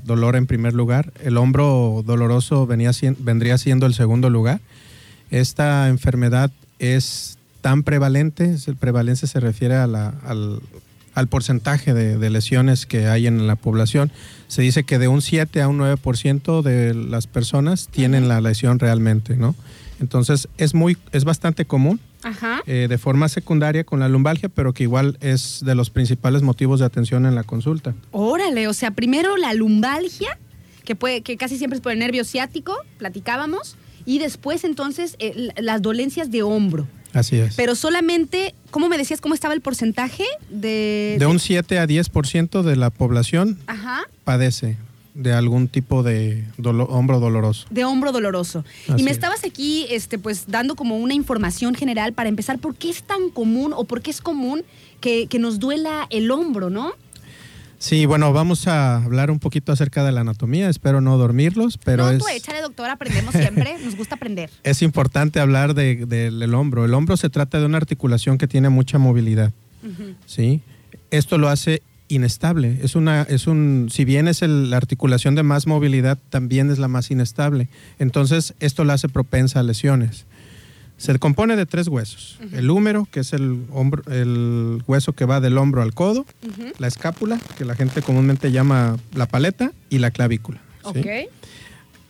[0.04, 1.14] dolor en primer lugar.
[1.24, 4.60] El hombro doloroso venía, vendría siendo el segundo lugar.
[5.30, 13.08] Esta enfermedad es tan prevalente, el prevalencia se refiere al, al, porcentaje de, lesiones que
[13.08, 14.12] hay en la población.
[14.48, 18.80] Se dice que de un 7 a un 9% de las personas tienen la lesión
[18.80, 19.56] realmente, ¿no?
[20.02, 22.00] Entonces es muy, es bastante común
[22.66, 26.80] eh, de forma secundaria con la lumbalgia, pero que igual es de los principales motivos
[26.80, 27.94] de atención en la consulta.
[28.12, 30.38] Órale, o sea, primero la lumbalgia,
[30.84, 35.50] que puede, que casi siempre es por el nervio ciático, platicábamos, y después entonces eh,
[35.58, 36.88] las dolencias de hombro.
[37.14, 37.56] Así es.
[37.56, 41.18] Pero solamente, ¿cómo me decías cómo estaba el porcentaje de...?
[41.20, 43.60] De, un 7 a 10% de la población
[44.24, 44.78] padece
[45.14, 47.68] de algún tipo de hombro doloroso.
[47.70, 48.64] De hombro doloroso.
[48.98, 52.90] y me estabas aquí este, pues, dando como una información general para empezar, ¿por qué
[52.90, 54.64] es tan común o por qué es común
[55.00, 56.94] que, nos duela el hombro, no?
[57.80, 62.12] Sí, bueno, vamos a hablar un poquito acerca de la anatomía, espero no dormirlos, pero
[62.12, 64.52] no, tú échale, doctor, aprendemos siempre, nos gusta aprender.
[64.62, 66.86] Es importante hablar del hombro.
[66.86, 69.52] El hombro se trata de una articulación que tiene mucha movilidad,
[70.28, 70.62] ¿sí?
[71.10, 71.82] Esto lo hace
[72.12, 72.80] inestable.
[72.84, 76.88] Es una, es un, si bien es la articulación de más movilidad, también es la
[76.88, 77.70] más inestable.
[78.00, 80.26] Entonces, esto la hace propensa a lesiones.
[80.98, 82.38] Se compone de tres huesos.
[82.52, 86.28] El húmero, que es el, hombro, el hueso que va del hombro al codo,
[86.78, 90.62] la escápula, que la gente comúnmente llama la paleta, y la clavícula.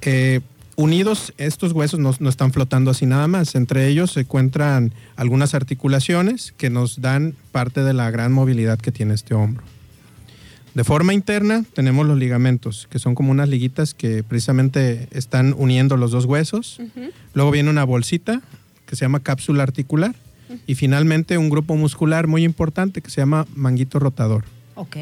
[0.01, 0.41] Eh,
[0.75, 3.55] unidos, estos huesos no, no, están flotando así nada más.
[3.55, 8.91] Entre ellos se encuentran algunas articulaciones que nos dan parte de la gran movilidad que
[8.91, 9.63] tiene este hombro.
[10.73, 15.97] De forma interna tenemos los ligamentos, que son como unas liguitas que precisamente están uniendo
[15.97, 16.79] los dos huesos.
[17.33, 18.41] Luego viene una bolsita
[18.85, 20.15] que se llama cápsula articular.
[20.67, 24.43] Y finalmente un grupo muscular muy importante que se llama manguito rotador.
[24.75, 24.97] Ok.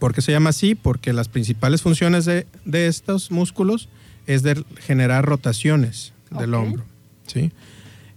[0.00, 0.74] ¿Por qué se llama así?
[0.74, 3.88] Porque las principales funciones de, estos músculos
[4.26, 6.84] es de generar rotaciones del hombro.
[7.26, 7.52] ¿sí?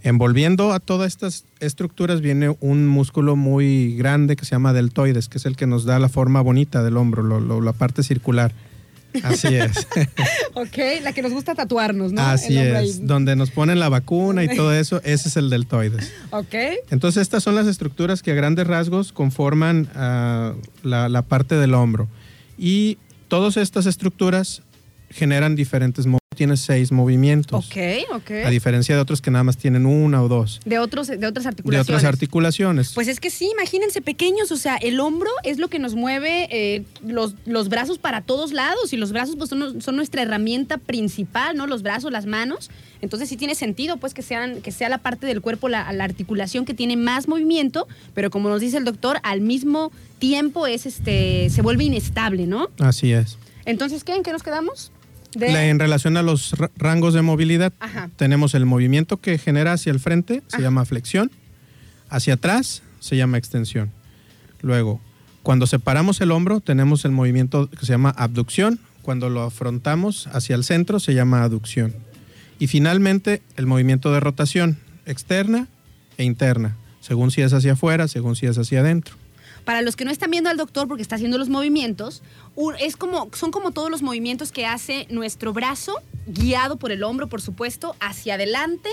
[0.05, 5.39] Envolviendo a todas estas estructuras viene un músculo muy grande que se llama deltoides, que
[5.39, 8.53] es el que nos da la forma bonita del hombro, la parte circular.
[9.23, 9.87] Así es.
[10.53, 12.21] ok, la que nos gusta tatuarnos, ¿no?
[12.21, 16.13] Así es, donde nos ponen la vacuna y todo eso, ese es el deltoides.
[16.29, 16.53] Ok.
[16.91, 20.53] Entonces estas son las estructuras que a grandes rasgos conforman ah,
[20.83, 22.07] la, parte del hombro.
[22.59, 24.61] Y todas estas estructuras
[25.09, 27.65] generan diferentes movimientos tiene seis movimientos.
[27.65, 27.77] Ok,
[28.13, 28.31] ok.
[28.45, 30.59] A diferencia de otros que nada más tienen una o dos.
[30.65, 31.87] De, otros, de otras articulaciones.
[31.87, 32.91] De otras articulaciones.
[32.93, 36.47] Pues es que sí, imagínense pequeños, o sea, el hombro es lo que nos mueve
[36.51, 40.77] eh, los, los, brazos para todos lados y los brazos pues, son, son, nuestra herramienta
[40.77, 41.65] principal, ¿no?
[41.65, 42.69] Los brazos, las manos.
[43.01, 46.03] Entonces sí tiene sentido pues que, sean, que sea la parte del cuerpo, la, la
[46.03, 50.85] articulación que tiene más movimiento, pero como nos dice el doctor, al mismo tiempo es
[50.85, 52.69] este se vuelve inestable, ¿no?
[52.79, 53.37] Así es.
[53.65, 54.13] Entonces, ¿qué?
[54.13, 54.91] ¿En qué nos quedamos?
[55.39, 57.73] En relación a los rangos de movilidad,
[58.15, 61.31] tenemos el movimiento que genera hacia el frente, se llama flexión,
[62.09, 63.91] hacia atrás se llama extensión.
[64.61, 65.01] Luego,
[65.43, 70.55] cuando separamos el hombro, tenemos el movimiento que se llama abducción, cuando lo afrontamos hacia
[70.55, 71.93] el centro se llama aducción.
[72.57, 75.67] Y finalmente, el movimiento de rotación externa
[76.17, 79.15] e interna, según si es hacia afuera, según si es hacia adentro.
[79.65, 82.21] Para los que no están viendo al doctor porque está haciendo los movimientos,
[82.79, 87.27] es como, son como todos los movimientos que hace nuestro brazo, guiado por el hombro,
[87.27, 88.89] por supuesto, hacia adelante,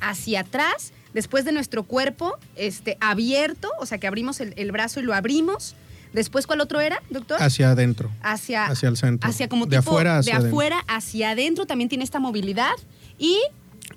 [0.00, 5.02] hacia atrás, después de nuestro cuerpo este, abierto, o sea que abrimos el, brazo y
[5.04, 5.74] lo abrimos.
[6.12, 7.40] Después, ¿cuál otro era, doctor?
[7.40, 8.10] Hacia adentro.
[8.20, 9.30] Hacia, hacia el centro.
[9.30, 12.74] Hacia como de afuera hacia de afuera hacia adentro también tiene esta movilidad.
[13.16, 13.38] Y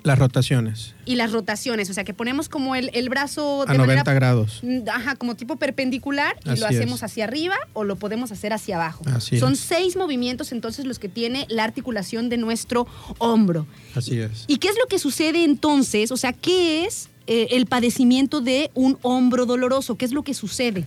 [0.04, 0.95] Las rotaciones.
[1.06, 4.60] Y las rotaciones, o sea, que ponemos como el, el brazo de a 90 grados.
[4.62, 8.76] Mm, ajá, como tipo perpendicular y lo hacemos hacia arriba o lo podemos hacer hacia
[8.76, 9.04] abajo.
[9.14, 12.86] Así Son seis movimientos entonces los que tiene la articulación de nuestro
[13.18, 13.66] hombro.
[13.95, 14.45] Así es.
[14.47, 16.12] ¿Y qué es lo que sucede entonces?
[16.12, 19.95] O sea, ¿qué es eh, el padecimiento de un hombro doloroso?
[19.95, 20.86] ¿Qué es lo que sucede?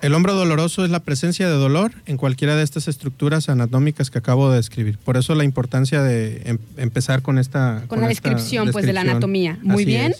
[0.00, 4.18] El hombro doloroso es la presencia de dolor en cualquiera de estas estructuras anatómicas que
[4.18, 4.98] acabo de describir.
[4.98, 7.84] Por eso la importancia de em, empezar con esta...
[7.86, 9.58] Con, la descripción, pues, de la anatomía.
[9.62, 10.14] Muy bien.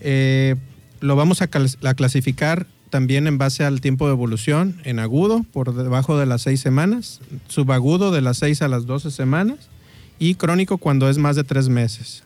[0.00, 0.56] Eh,
[1.00, 6.18] lo vamos a, clasificar también en base al tiempo de evolución, en agudo, por debajo
[6.18, 9.68] de las seis semanas, subagudo de las seis a las doce semanas
[10.18, 12.22] y crónico cuando es más de tres meses.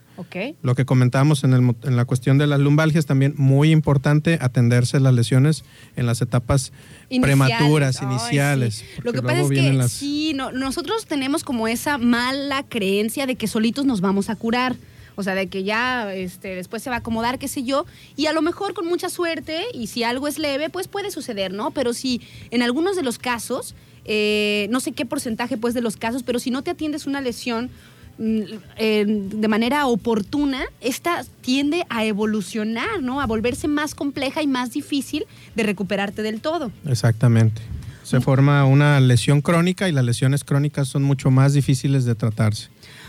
[0.62, 5.64] Lo que comentábamos en, la cuestión de las lumbalgias, también muy importante atenderse las lesiones
[5.96, 6.72] en las etapas
[7.20, 8.84] prematuras, iniciales.
[9.02, 13.84] Lo que pasa es que sí, nosotros tenemos como esa mala creencia de que solitos
[13.84, 14.76] nos vamos a curar.
[15.18, 17.86] O sea, de que ya este, después se va a acomodar, qué sé yo.
[18.16, 21.54] Y a lo mejor con mucha suerte, y si algo es leve, pues puede suceder,
[21.54, 21.70] ¿no?
[21.70, 25.96] Pero si en algunos de los casos, eh, no sé qué porcentaje pues de los
[25.96, 27.70] casos, pero si no te atiendes una lesión
[28.18, 33.20] Mm, de manera oportuna, esta tiende a evolucionar, ¿no?
[33.20, 36.72] A volverse más compleja y más difícil de recuperarte del todo.
[36.86, 37.60] Exactamente.
[38.02, 42.68] Se forma una lesión crónica y las lesiones crónicas son mucho más difíciles de tratarse.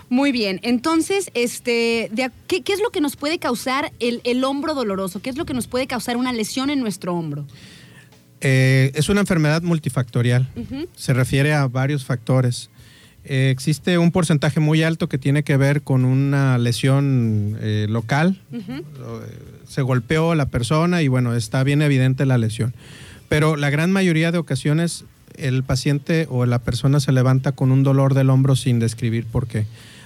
[0.10, 2.10] Muy bien, entonces, este,
[2.48, 5.22] ¿qué, es lo que nos puede causar el, hombro doloroso?
[5.22, 7.46] ¿Qué es lo que nos puede causar una lesión en nuestro hombro?
[8.40, 10.50] Eh, es una enfermedad multifactorial.
[10.96, 12.70] Se refiere a varios factores.
[13.30, 18.40] Eh, existe un porcentaje muy alto que tiene que ver con una lesión eh, local.
[19.68, 22.74] Se golpeó la persona y bueno, está bien evidente la lesión.
[23.28, 25.04] Pero la gran mayoría de ocasiones
[25.36, 29.46] el paciente o la persona se levanta con un dolor del hombro sin describir por
[29.46, 29.66] qué.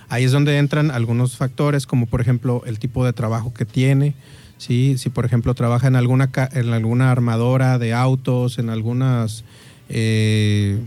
[0.09, 4.15] Ahí es donde entran algunos factores, como por ejemplo el tipo de trabajo que tiene.
[4.57, 4.95] ¿sí?
[4.97, 9.43] Si por ejemplo trabaja en alguna, en alguna armadora de autos, en algunas...
[9.89, 10.79] Eh,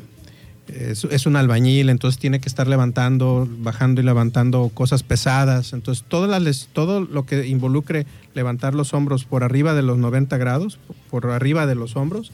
[0.69, 5.73] es, un albañil, entonces tiene que estar levantando, bajando y levantando cosas pesadas.
[5.73, 6.29] Entonces, todo,
[6.73, 10.79] todo lo que involucre levantar los hombros por arriba de los 90 grados,
[11.11, 12.33] por arriba de los hombros,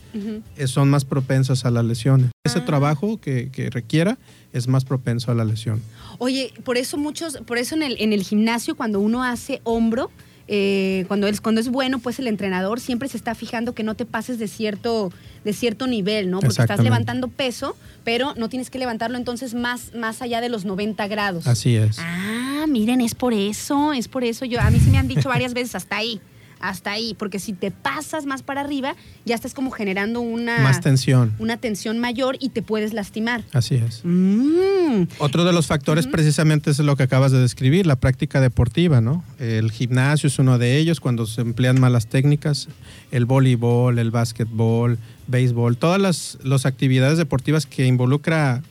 [0.57, 2.31] eh, son más propensas a las lesiones.
[2.45, 2.64] Ese ah.
[2.64, 4.18] trabajo que, requiera
[4.53, 5.83] es más propenso a la lesión.
[6.18, 10.11] Oye, por eso muchos, por eso en el, en el gimnasio cuando uno hace hombro,
[10.53, 13.94] eh, cuando, es, cuando es bueno, pues el entrenador siempre se está fijando que no
[13.94, 15.12] te pases de cierto,
[15.44, 16.40] de cierto nivel, ¿no?
[16.40, 20.64] Porque estás levantando peso, pero no tienes que levantarlo entonces más, más allá de los
[20.64, 21.46] 90 grados.
[21.46, 21.98] Así es.
[22.01, 24.44] Ah, miren, es por eso, es por eso.
[24.44, 26.20] Yo, a mí sí me han dicho varias veces hasta ahí
[26.61, 28.94] hasta ahí, porque si te pasas más para arriba,
[29.24, 30.61] ya estás como generando una...
[30.61, 31.34] Más tensión.
[31.38, 33.44] Una tensión mayor y te puedes lastimar.
[33.52, 34.02] Así es.
[34.04, 35.04] Mm.
[35.18, 39.24] Otro de los factores precisamente es lo que acabas de describir, la práctica deportiva, ¿no?
[39.38, 42.68] El gimnasio es uno de ellos cuando se emplean malas técnicas,
[43.11, 48.62] el voleibol, el básquetbol, béisbol, todas las, las actividades deportivas que involucra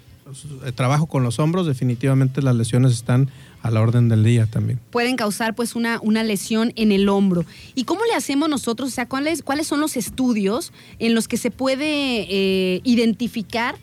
[0.65, 3.29] eh, trabajo con los hombros, definitivamente las lesiones están
[3.61, 4.79] a la orden del día también.
[4.91, 7.45] Pueden causar pues una, una lesión en el hombro.
[7.75, 8.89] ¿Y cómo le hacemos nosotros?
[8.89, 13.75] O sea, ¿cuáles, cuáles son los estudios en los que se puede eh, identificar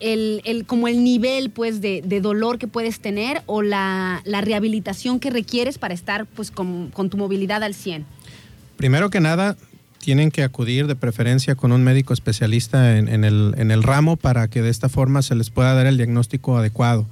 [0.00, 5.78] el, como el nivel pues de, dolor que puedes tener o la, rehabilitación que requieres
[5.78, 8.06] para estar pues con, tu movilidad al 100?
[8.76, 9.56] Primero que nada,
[9.98, 14.48] tienen que acudir de preferencia con un médico especialista en, el, en el ramo para
[14.48, 17.06] que de esta forma se les pueda dar el diagnóstico adecuado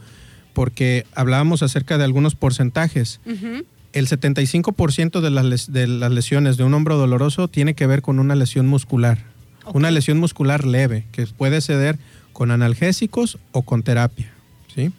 [0.57, 3.21] porque hablábamos acerca de algunos porcentajes.
[3.93, 8.19] El 75% de las, de las lesiones de un hombro doloroso tiene que ver con
[8.19, 9.19] una lesión muscular.
[9.75, 11.99] Una lesión muscular leve, que puede ceder
[12.33, 14.33] con analgésicos o con terapia.
[14.75, 14.93] ¿sí?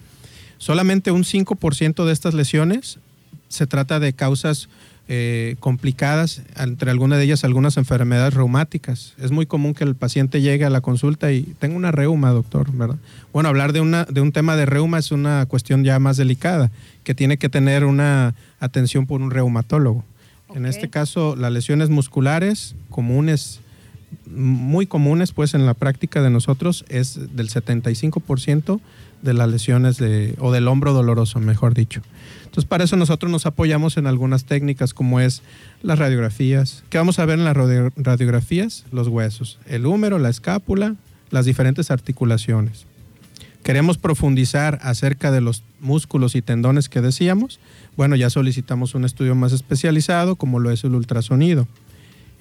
[0.60, 3.00] Solamente un 5% de estas lesiones
[3.50, 4.70] se trata de causas
[5.10, 9.14] eh, complicadas, entre algunas de ellas algunas enfermedades reumáticas.
[9.18, 12.72] Es muy común que el paciente llegue a la consulta y tenga una reuma, doctor,
[12.74, 12.98] ¿verdad?
[13.32, 16.72] Bueno, hablar de, una, de un tema de reuma es una cuestión ya más delicada,
[17.06, 20.04] que tiene que tener una atención por un reumatólogo.
[20.54, 23.60] En este caso, las lesiones musculares comunes,
[24.26, 28.80] muy comunes pues en la práctica de nosotros, es del 75%
[29.22, 32.02] de las lesiones de, o del hombro doloroso, mejor dicho.
[32.46, 35.42] Entonces, para eso nosotros nos apoyamos en algunas técnicas como es
[35.82, 36.84] las radiografías.
[36.90, 38.86] ¿Qué vamos a ver en las radiografías?
[38.92, 40.96] Los huesos, el húmero, la escápula,
[41.30, 42.86] las diferentes articulaciones.
[43.64, 47.60] Queremos profundizar acerca de los músculos y tendones que decíamos.
[47.98, 51.68] Bueno, ya solicitamos un estudio más especializado como lo es el ultrasonido.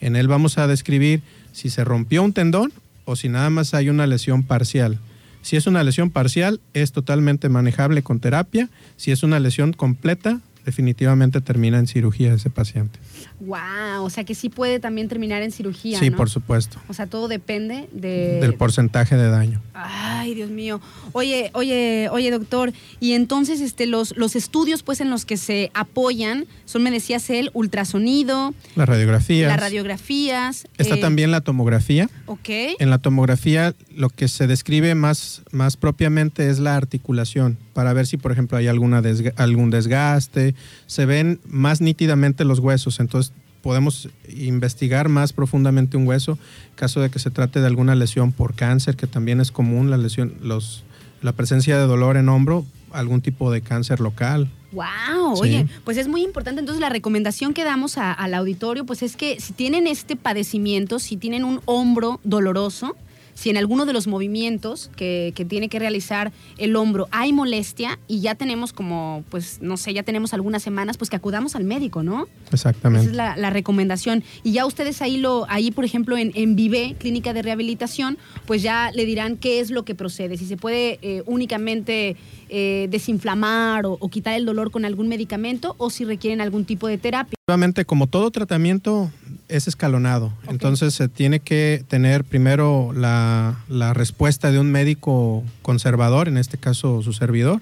[0.00, 1.22] En él vamos a describir
[1.56, 2.70] si se rompió un tendón
[3.06, 4.98] o si nada más hay una lesión parcial.
[5.40, 8.68] Si es una lesión parcial, es totalmente manejable con terapia.
[8.98, 12.98] Si es una lesión completa, definitivamente termina en cirugía ese paciente.
[13.40, 15.98] Wow, o sea que sí puede también terminar en cirugía.
[15.98, 16.16] Sí, ¿no?
[16.16, 16.78] por supuesto.
[16.88, 18.38] O sea, todo depende de...
[18.40, 19.60] Del porcentaje de daño.
[19.74, 20.80] Ay, Dios mío.
[21.12, 25.70] Oye, oye, oye, doctor, y entonces este, los, los estudios pues en los que se
[25.74, 29.48] apoyan son, me decías el ultrasonido, Las radiografías.
[29.50, 30.66] las radiografías.
[30.78, 32.08] Está eh, también la tomografía.
[32.26, 32.48] Ok.
[32.78, 38.06] En la tomografía lo que se describe más, más propiamente es la articulación, para ver
[38.06, 40.54] si, por ejemplo, hay alguna desga- algún desgaste.
[40.86, 43.25] Se ven más nítidamente los huesos, entonces
[43.66, 46.38] podemos investigar más profundamente un hueso,
[46.76, 49.96] caso de que se trate de alguna lesión por cáncer, que también es común, la
[49.96, 50.84] lesión, los,
[51.20, 54.48] la presencia de dolor en hombro, algún tipo de cáncer local.
[54.70, 55.40] Wow, Sí.
[55.42, 56.60] oye, pues es muy importante.
[56.60, 61.00] Entonces la recomendación que damos a- al auditorio, pues es que si tienen este padecimiento,
[61.00, 62.94] si tienen un hombro doloroso,
[63.36, 67.98] si en alguno de los movimientos que, que tiene que realizar el hombro hay molestia
[68.08, 71.64] y ya tenemos como, pues no sé, ya tenemos algunas semanas, pues que acudamos al
[71.64, 72.26] médico, ¿no?
[72.50, 73.02] Exactamente.
[73.02, 74.24] Esa es la, la recomendación.
[74.42, 78.16] Y ya ustedes ahí, lo, ahí por ejemplo, en, en Vive, Clínica de Rehabilitación,
[78.46, 80.38] pues ya le dirán qué es lo que procede.
[80.38, 82.16] Si se puede eh, únicamente
[82.48, 86.88] eh, desinflamar o, o quitar el dolor con algún medicamento o si requieren algún tipo
[86.88, 87.36] de terapia.
[87.46, 89.10] Efectivamente, como todo tratamiento
[89.48, 96.28] es escalonado, entonces se tiene que tener primero la, la respuesta de un médico conservador,
[96.28, 97.60] en este caso su servidor,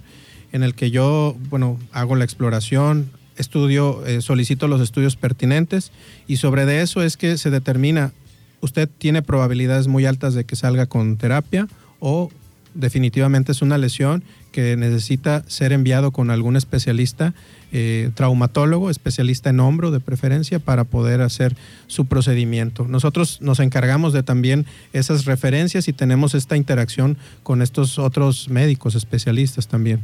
[0.52, 5.92] en el que yo, bueno, hago la exploración, estudio, eh, solicito los estudios pertinentes
[6.26, 8.12] y sobre de eso es que se determina,
[8.60, 11.68] usted tiene probabilidades muy altas de que salga con terapia
[12.00, 12.30] o
[12.74, 17.34] definitivamente es una lesión que necesita ser enviado con algún especialista,
[17.76, 21.56] eh, traumatólogo, especialista en hombro de preferencia, para poder hacer
[21.88, 22.86] su procedimiento.
[22.86, 28.94] Nosotros nos encargamos de también esas referencias y tenemos esta interacción con estos otros médicos
[28.94, 30.00] especialistas también.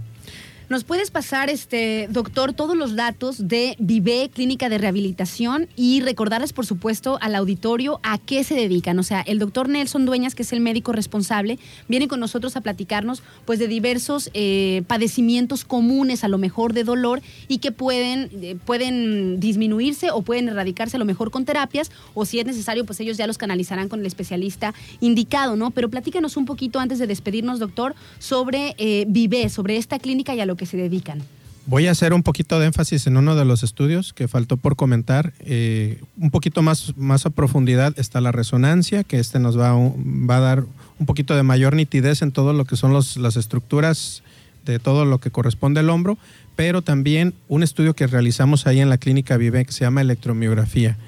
[0.70, 6.52] ¿Nos puedes pasar, este doctor, todos los datos de Vive Clínica de Rehabilitación y recordarles,
[6.52, 8.96] por supuesto, al auditorio a qué se dedican?
[9.00, 11.58] O sea, el doctor Nelson Dueñas, que es el médico responsable,
[11.88, 16.84] viene con nosotros a platicarnos pues, de diversos eh, padecimientos comunes, a lo mejor de
[16.84, 21.90] dolor, y que pueden, eh, pueden disminuirse o pueden erradicarse a lo mejor con terapias,
[22.14, 25.72] o si es necesario, pues ellos ya los canalizarán con el especialista indicado, ¿no?
[25.72, 30.40] Pero platícanos un poquito antes de despedirnos, doctor, sobre eh, Vive, sobre esta clínica y
[30.40, 31.22] a lo que se dedican.
[31.66, 34.76] Voy a hacer un poquito de énfasis en uno de los estudios que faltó por
[34.76, 35.32] comentar.
[35.40, 39.74] Eh, un poquito más, más a profundidad está la resonancia, que este nos va a,
[39.74, 40.64] va a dar
[40.98, 44.22] un poquito de mayor nitidez en todo lo que son los- las estructuras
[44.66, 46.18] de todo lo que corresponde al hombro,
[46.56, 50.98] pero también un estudio que realizamos ahí en la clínica Vive que se llama electromiografía.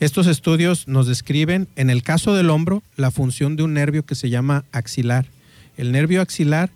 [0.00, 4.14] Estos estudios nos describen, en el caso del hombro, la función de un nervio que
[4.16, 5.26] se llama axilar.
[5.76, 6.70] El nervio axilar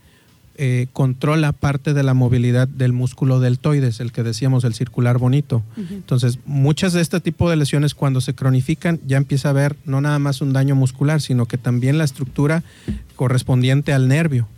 [0.63, 5.63] eh, controla parte de la movilidad del músculo deltoides, el que decíamos, el circular bonito.
[5.79, 10.03] Entonces, muchas de este tipo de lesiones cuando se cronifican ya empieza a haber no
[10.03, 12.63] nada más un daño muscular, sino que también la estructura
[13.17, 14.49] correspondiente al nervio.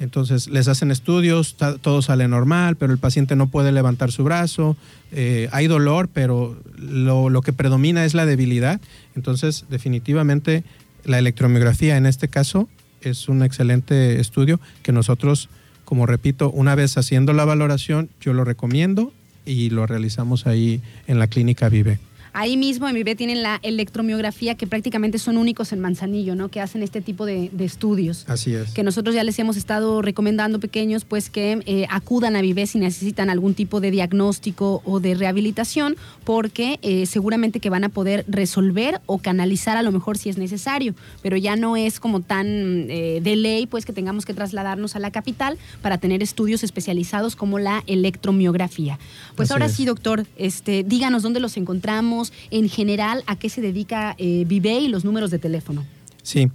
[0.00, 4.76] Entonces les hacen estudios, todo sale normal, pero el paciente no puede levantar su brazo,
[5.12, 8.82] eh, hay dolor, pero lo, lo que predomina es la debilidad.
[9.16, 10.62] Entonces definitivamente
[11.06, 12.68] la electromiografía en este caso
[13.00, 15.48] es un excelente estudio que nosotros,
[15.84, 19.12] como repito, una vez haciendo la valoración, yo lo recomiendo
[19.46, 21.98] y lo realizamos ahí en la clínica Vive.
[22.32, 26.48] Ahí mismo en Vive tienen la electromiografía que prácticamente son únicos en Manzanillo, ¿no?
[26.48, 28.24] Que hacen este tipo de, de estudios.
[28.28, 28.72] Así es.
[28.72, 32.78] que nosotros ya les hemos estado recomendando pequeños, pues que eh, acudan a Vive si
[32.78, 38.24] necesitan algún tipo de diagnóstico o de rehabilitación, porque eh, seguramente que van a poder
[38.28, 42.46] resolver o canalizar a lo mejor si es necesario, pero ya no es como tan
[42.90, 47.36] eh, de ley, pues que tengamos que trasladarnos a la capital para tener estudios especializados
[47.36, 48.98] como la electromiografía.
[49.36, 49.72] Pues Así ahora es.
[49.72, 52.17] sí, doctor, este, díganos dónde los encontramos,
[52.50, 55.84] en general, a qué se dedica eh, Vive y los números de teléfono.
[56.22, 56.50] Sí.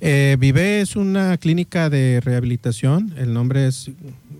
[0.00, 3.14] Eh, Vive es una clínica de rehabilitación.
[3.16, 3.90] El nombre es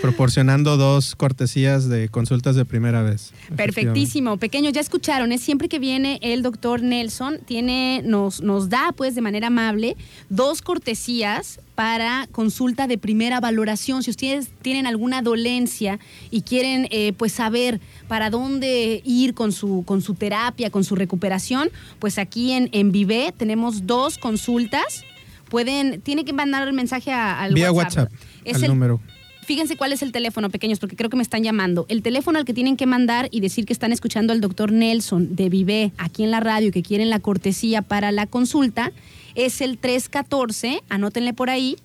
[0.03, 3.33] proporcionando dos cortesías de consultas de primera vez.
[3.55, 4.37] Perfectísimo.
[4.37, 9.15] Pequeños, ya escucharon, es siempre que viene el doctor Nelson, tiene, nos, nos da pues
[9.15, 9.97] de manera amable
[10.29, 14.03] dos cortesías para consulta de primera valoración.
[14.03, 15.97] Si ustedes tienen alguna dolencia
[16.29, 20.95] y quieren eh, pues saber para dónde ir con su, con su terapia, con su
[20.95, 25.03] recuperación, pues aquí en, en Vive tenemos dos consultas
[25.49, 28.11] pueden, tiene que mandar el mensaje al Vía WhatsApp.
[28.43, 29.01] Es el número.
[29.47, 31.85] Fíjense cuál es el teléfono, pequeños, porque creo que me están llamando.
[31.87, 35.37] El teléfono al que tienen que mandar y decir que están escuchando al doctor Nelson
[35.37, 38.91] de Vive aquí en la radio y que quieren la cortesía para la consulta
[39.35, 41.77] es el 314, anótenle por ahí,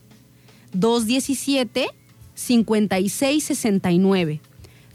[0.73, 1.87] 217
[2.35, 4.41] 5669.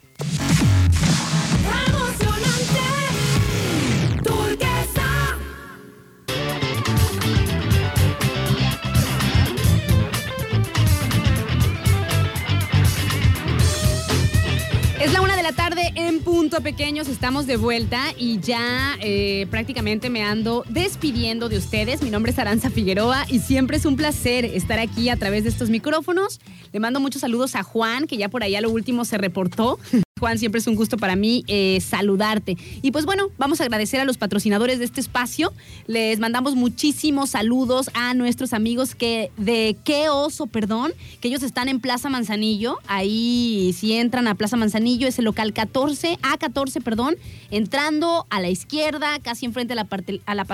[15.09, 19.47] Es la una de la tarde en punto pequeños, estamos de vuelta y ya eh,
[19.49, 22.03] prácticamente me ando despidiendo de ustedes.
[22.03, 25.49] Mi nombre es Aranza Figueroa y siempre es un placer estar aquí a través de
[25.49, 26.39] estos micrófonos.
[26.71, 29.79] Le mando muchos saludos a Juan, que ya por allá lo último se reportó.
[30.19, 32.57] Juan, siempre es un gusto para mí eh, saludarte.
[32.81, 35.53] Y pues bueno, vamos a agradecer a los patrocinadores de este espacio.
[35.87, 40.91] Les mandamos muchísimos saludos a nuestros amigos que de Qué Oso, perdón,
[41.21, 42.77] que ellos están en Plaza Manzanillo.
[42.87, 47.15] Ahí, si entran a Plaza Manzanillo, es el local 14, A14, perdón,
[47.49, 49.87] entrando a la izquierda, casi enfrente a la,
[50.25, 50.45] a la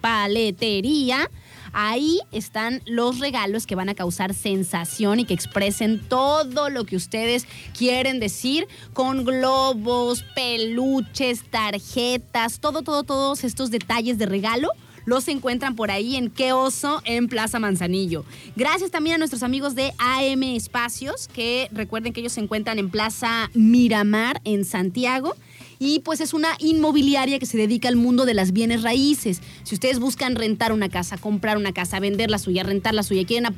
[0.00, 1.30] paletería.
[1.72, 6.96] Ahí están los regalos que van a causar sensación y que expresen todo lo que
[6.96, 7.46] ustedes
[7.76, 14.68] quieren decir con globos, peluches, tarjetas, todo, todo, todos estos detalles de regalo
[15.08, 18.26] los encuentran por ahí en Qué Oso en Plaza Manzanillo.
[18.56, 22.90] Gracias también a nuestros amigos de AM Espacios, que recuerden que ellos se encuentran en
[22.90, 25.34] Plaza Miramar en Santiago
[25.78, 29.40] y pues es una inmobiliaria que se dedica al mundo de las bienes raíces.
[29.62, 33.24] Si ustedes buscan rentar una casa, comprar una casa, vender la suya, rentar la suya,
[33.24, 33.54] quieren,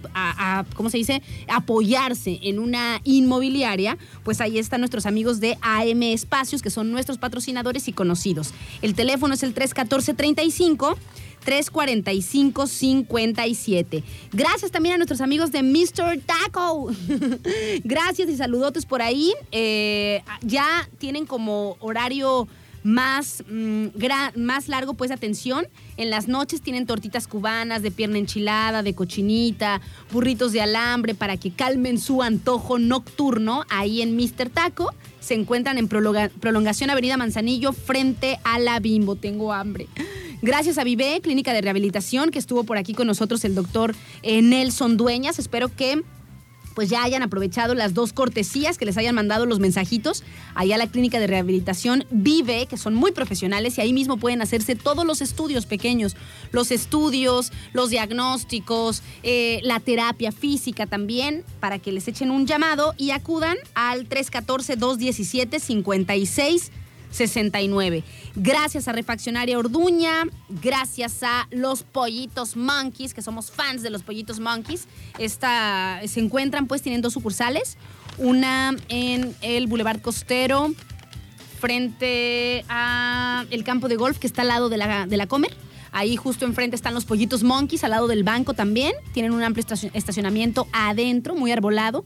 [0.74, 6.62] ¿cómo se dice?, apoyarse en una inmobiliaria, pues ahí están nuestros amigos de AM Espacios,
[6.62, 8.52] que son nuestros patrocinadores y conocidos.
[8.82, 10.98] El teléfono es el 314 35
[11.44, 14.02] 345-57.
[14.32, 16.20] Gracias también a nuestros amigos de Mr.
[16.24, 16.90] Taco.
[17.84, 19.34] Gracias y saludotes por ahí.
[19.52, 22.48] Eh, ya tienen como horario
[22.82, 23.88] más, mm,
[24.36, 25.66] más largo, pues atención.
[25.96, 29.80] En las noches tienen tortitas cubanas de pierna enchilada, de cochinita,
[30.12, 34.50] burritos de alambre para que calmen su antojo nocturno ahí en Mr.
[34.50, 34.94] Taco.
[35.20, 39.16] Se encuentran en prolongación Avenida Manzanillo frente a la Bimbo.
[39.16, 39.86] Tengo hambre.
[40.42, 44.40] Gracias a Vive, Clínica de Rehabilitación, que estuvo por aquí con nosotros el doctor eh,
[44.40, 45.38] Nelson Dueñas.
[45.38, 46.02] Espero que
[46.74, 50.24] pues ya hayan aprovechado las dos cortesías que les hayan mandado los mensajitos
[50.54, 54.40] allá a la clínica de rehabilitación Vive, que son muy profesionales y ahí mismo pueden
[54.40, 56.16] hacerse todos los estudios pequeños,
[56.52, 62.94] los estudios, los diagnósticos, eh, la terapia física también, para que les echen un llamado
[62.96, 66.70] y acudan al 314-217-56.
[67.10, 68.04] 69.
[68.36, 74.40] Gracias a Refaccionaria Orduña, gracias a los Pollitos Monkeys, que somos fans de los Pollitos
[74.40, 74.86] Monkeys.
[75.18, 77.76] Esta, se encuentran pues tienen dos sucursales,
[78.18, 80.72] una en el Boulevard Costero,
[81.60, 85.54] frente a el campo de golf que está al lado de la, de la Comer.
[85.92, 88.92] Ahí justo enfrente están los pollitos monkeys, al lado del banco también.
[89.12, 92.04] Tienen un amplio estacionamiento adentro, muy arbolado.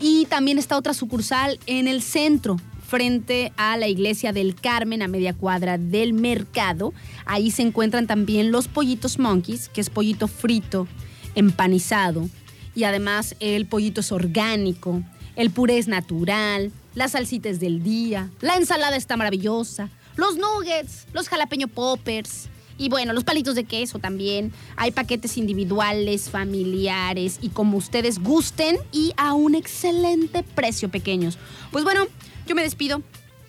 [0.00, 2.56] Y también está otra sucursal en el centro,
[2.88, 6.94] frente a la iglesia del Carmen, a media cuadra del mercado.
[7.26, 10.88] Ahí se encuentran también los pollitos monkeys, que es pollito frito,
[11.34, 12.30] empanizado.
[12.74, 15.02] Y además el pollito es orgánico,
[15.36, 21.28] el puré es natural, las salsitas del día, la ensalada está maravillosa, los nuggets, los
[21.28, 22.48] jalapeño poppers.
[22.80, 24.52] Y bueno, los palitos de queso también.
[24.76, 31.38] Hay paquetes individuales, familiares y como ustedes gusten y a un excelente precio pequeños.
[31.72, 32.06] Pues bueno,
[32.48, 33.02] yo me despido.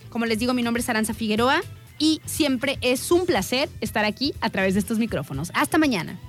[0.10, 1.62] Como les digo, mi nombre es Aranza Figueroa
[1.97, 5.52] y siempre es un placer estar aquí a través de estos micrófonos.
[5.56, 6.20] Hasta mañana.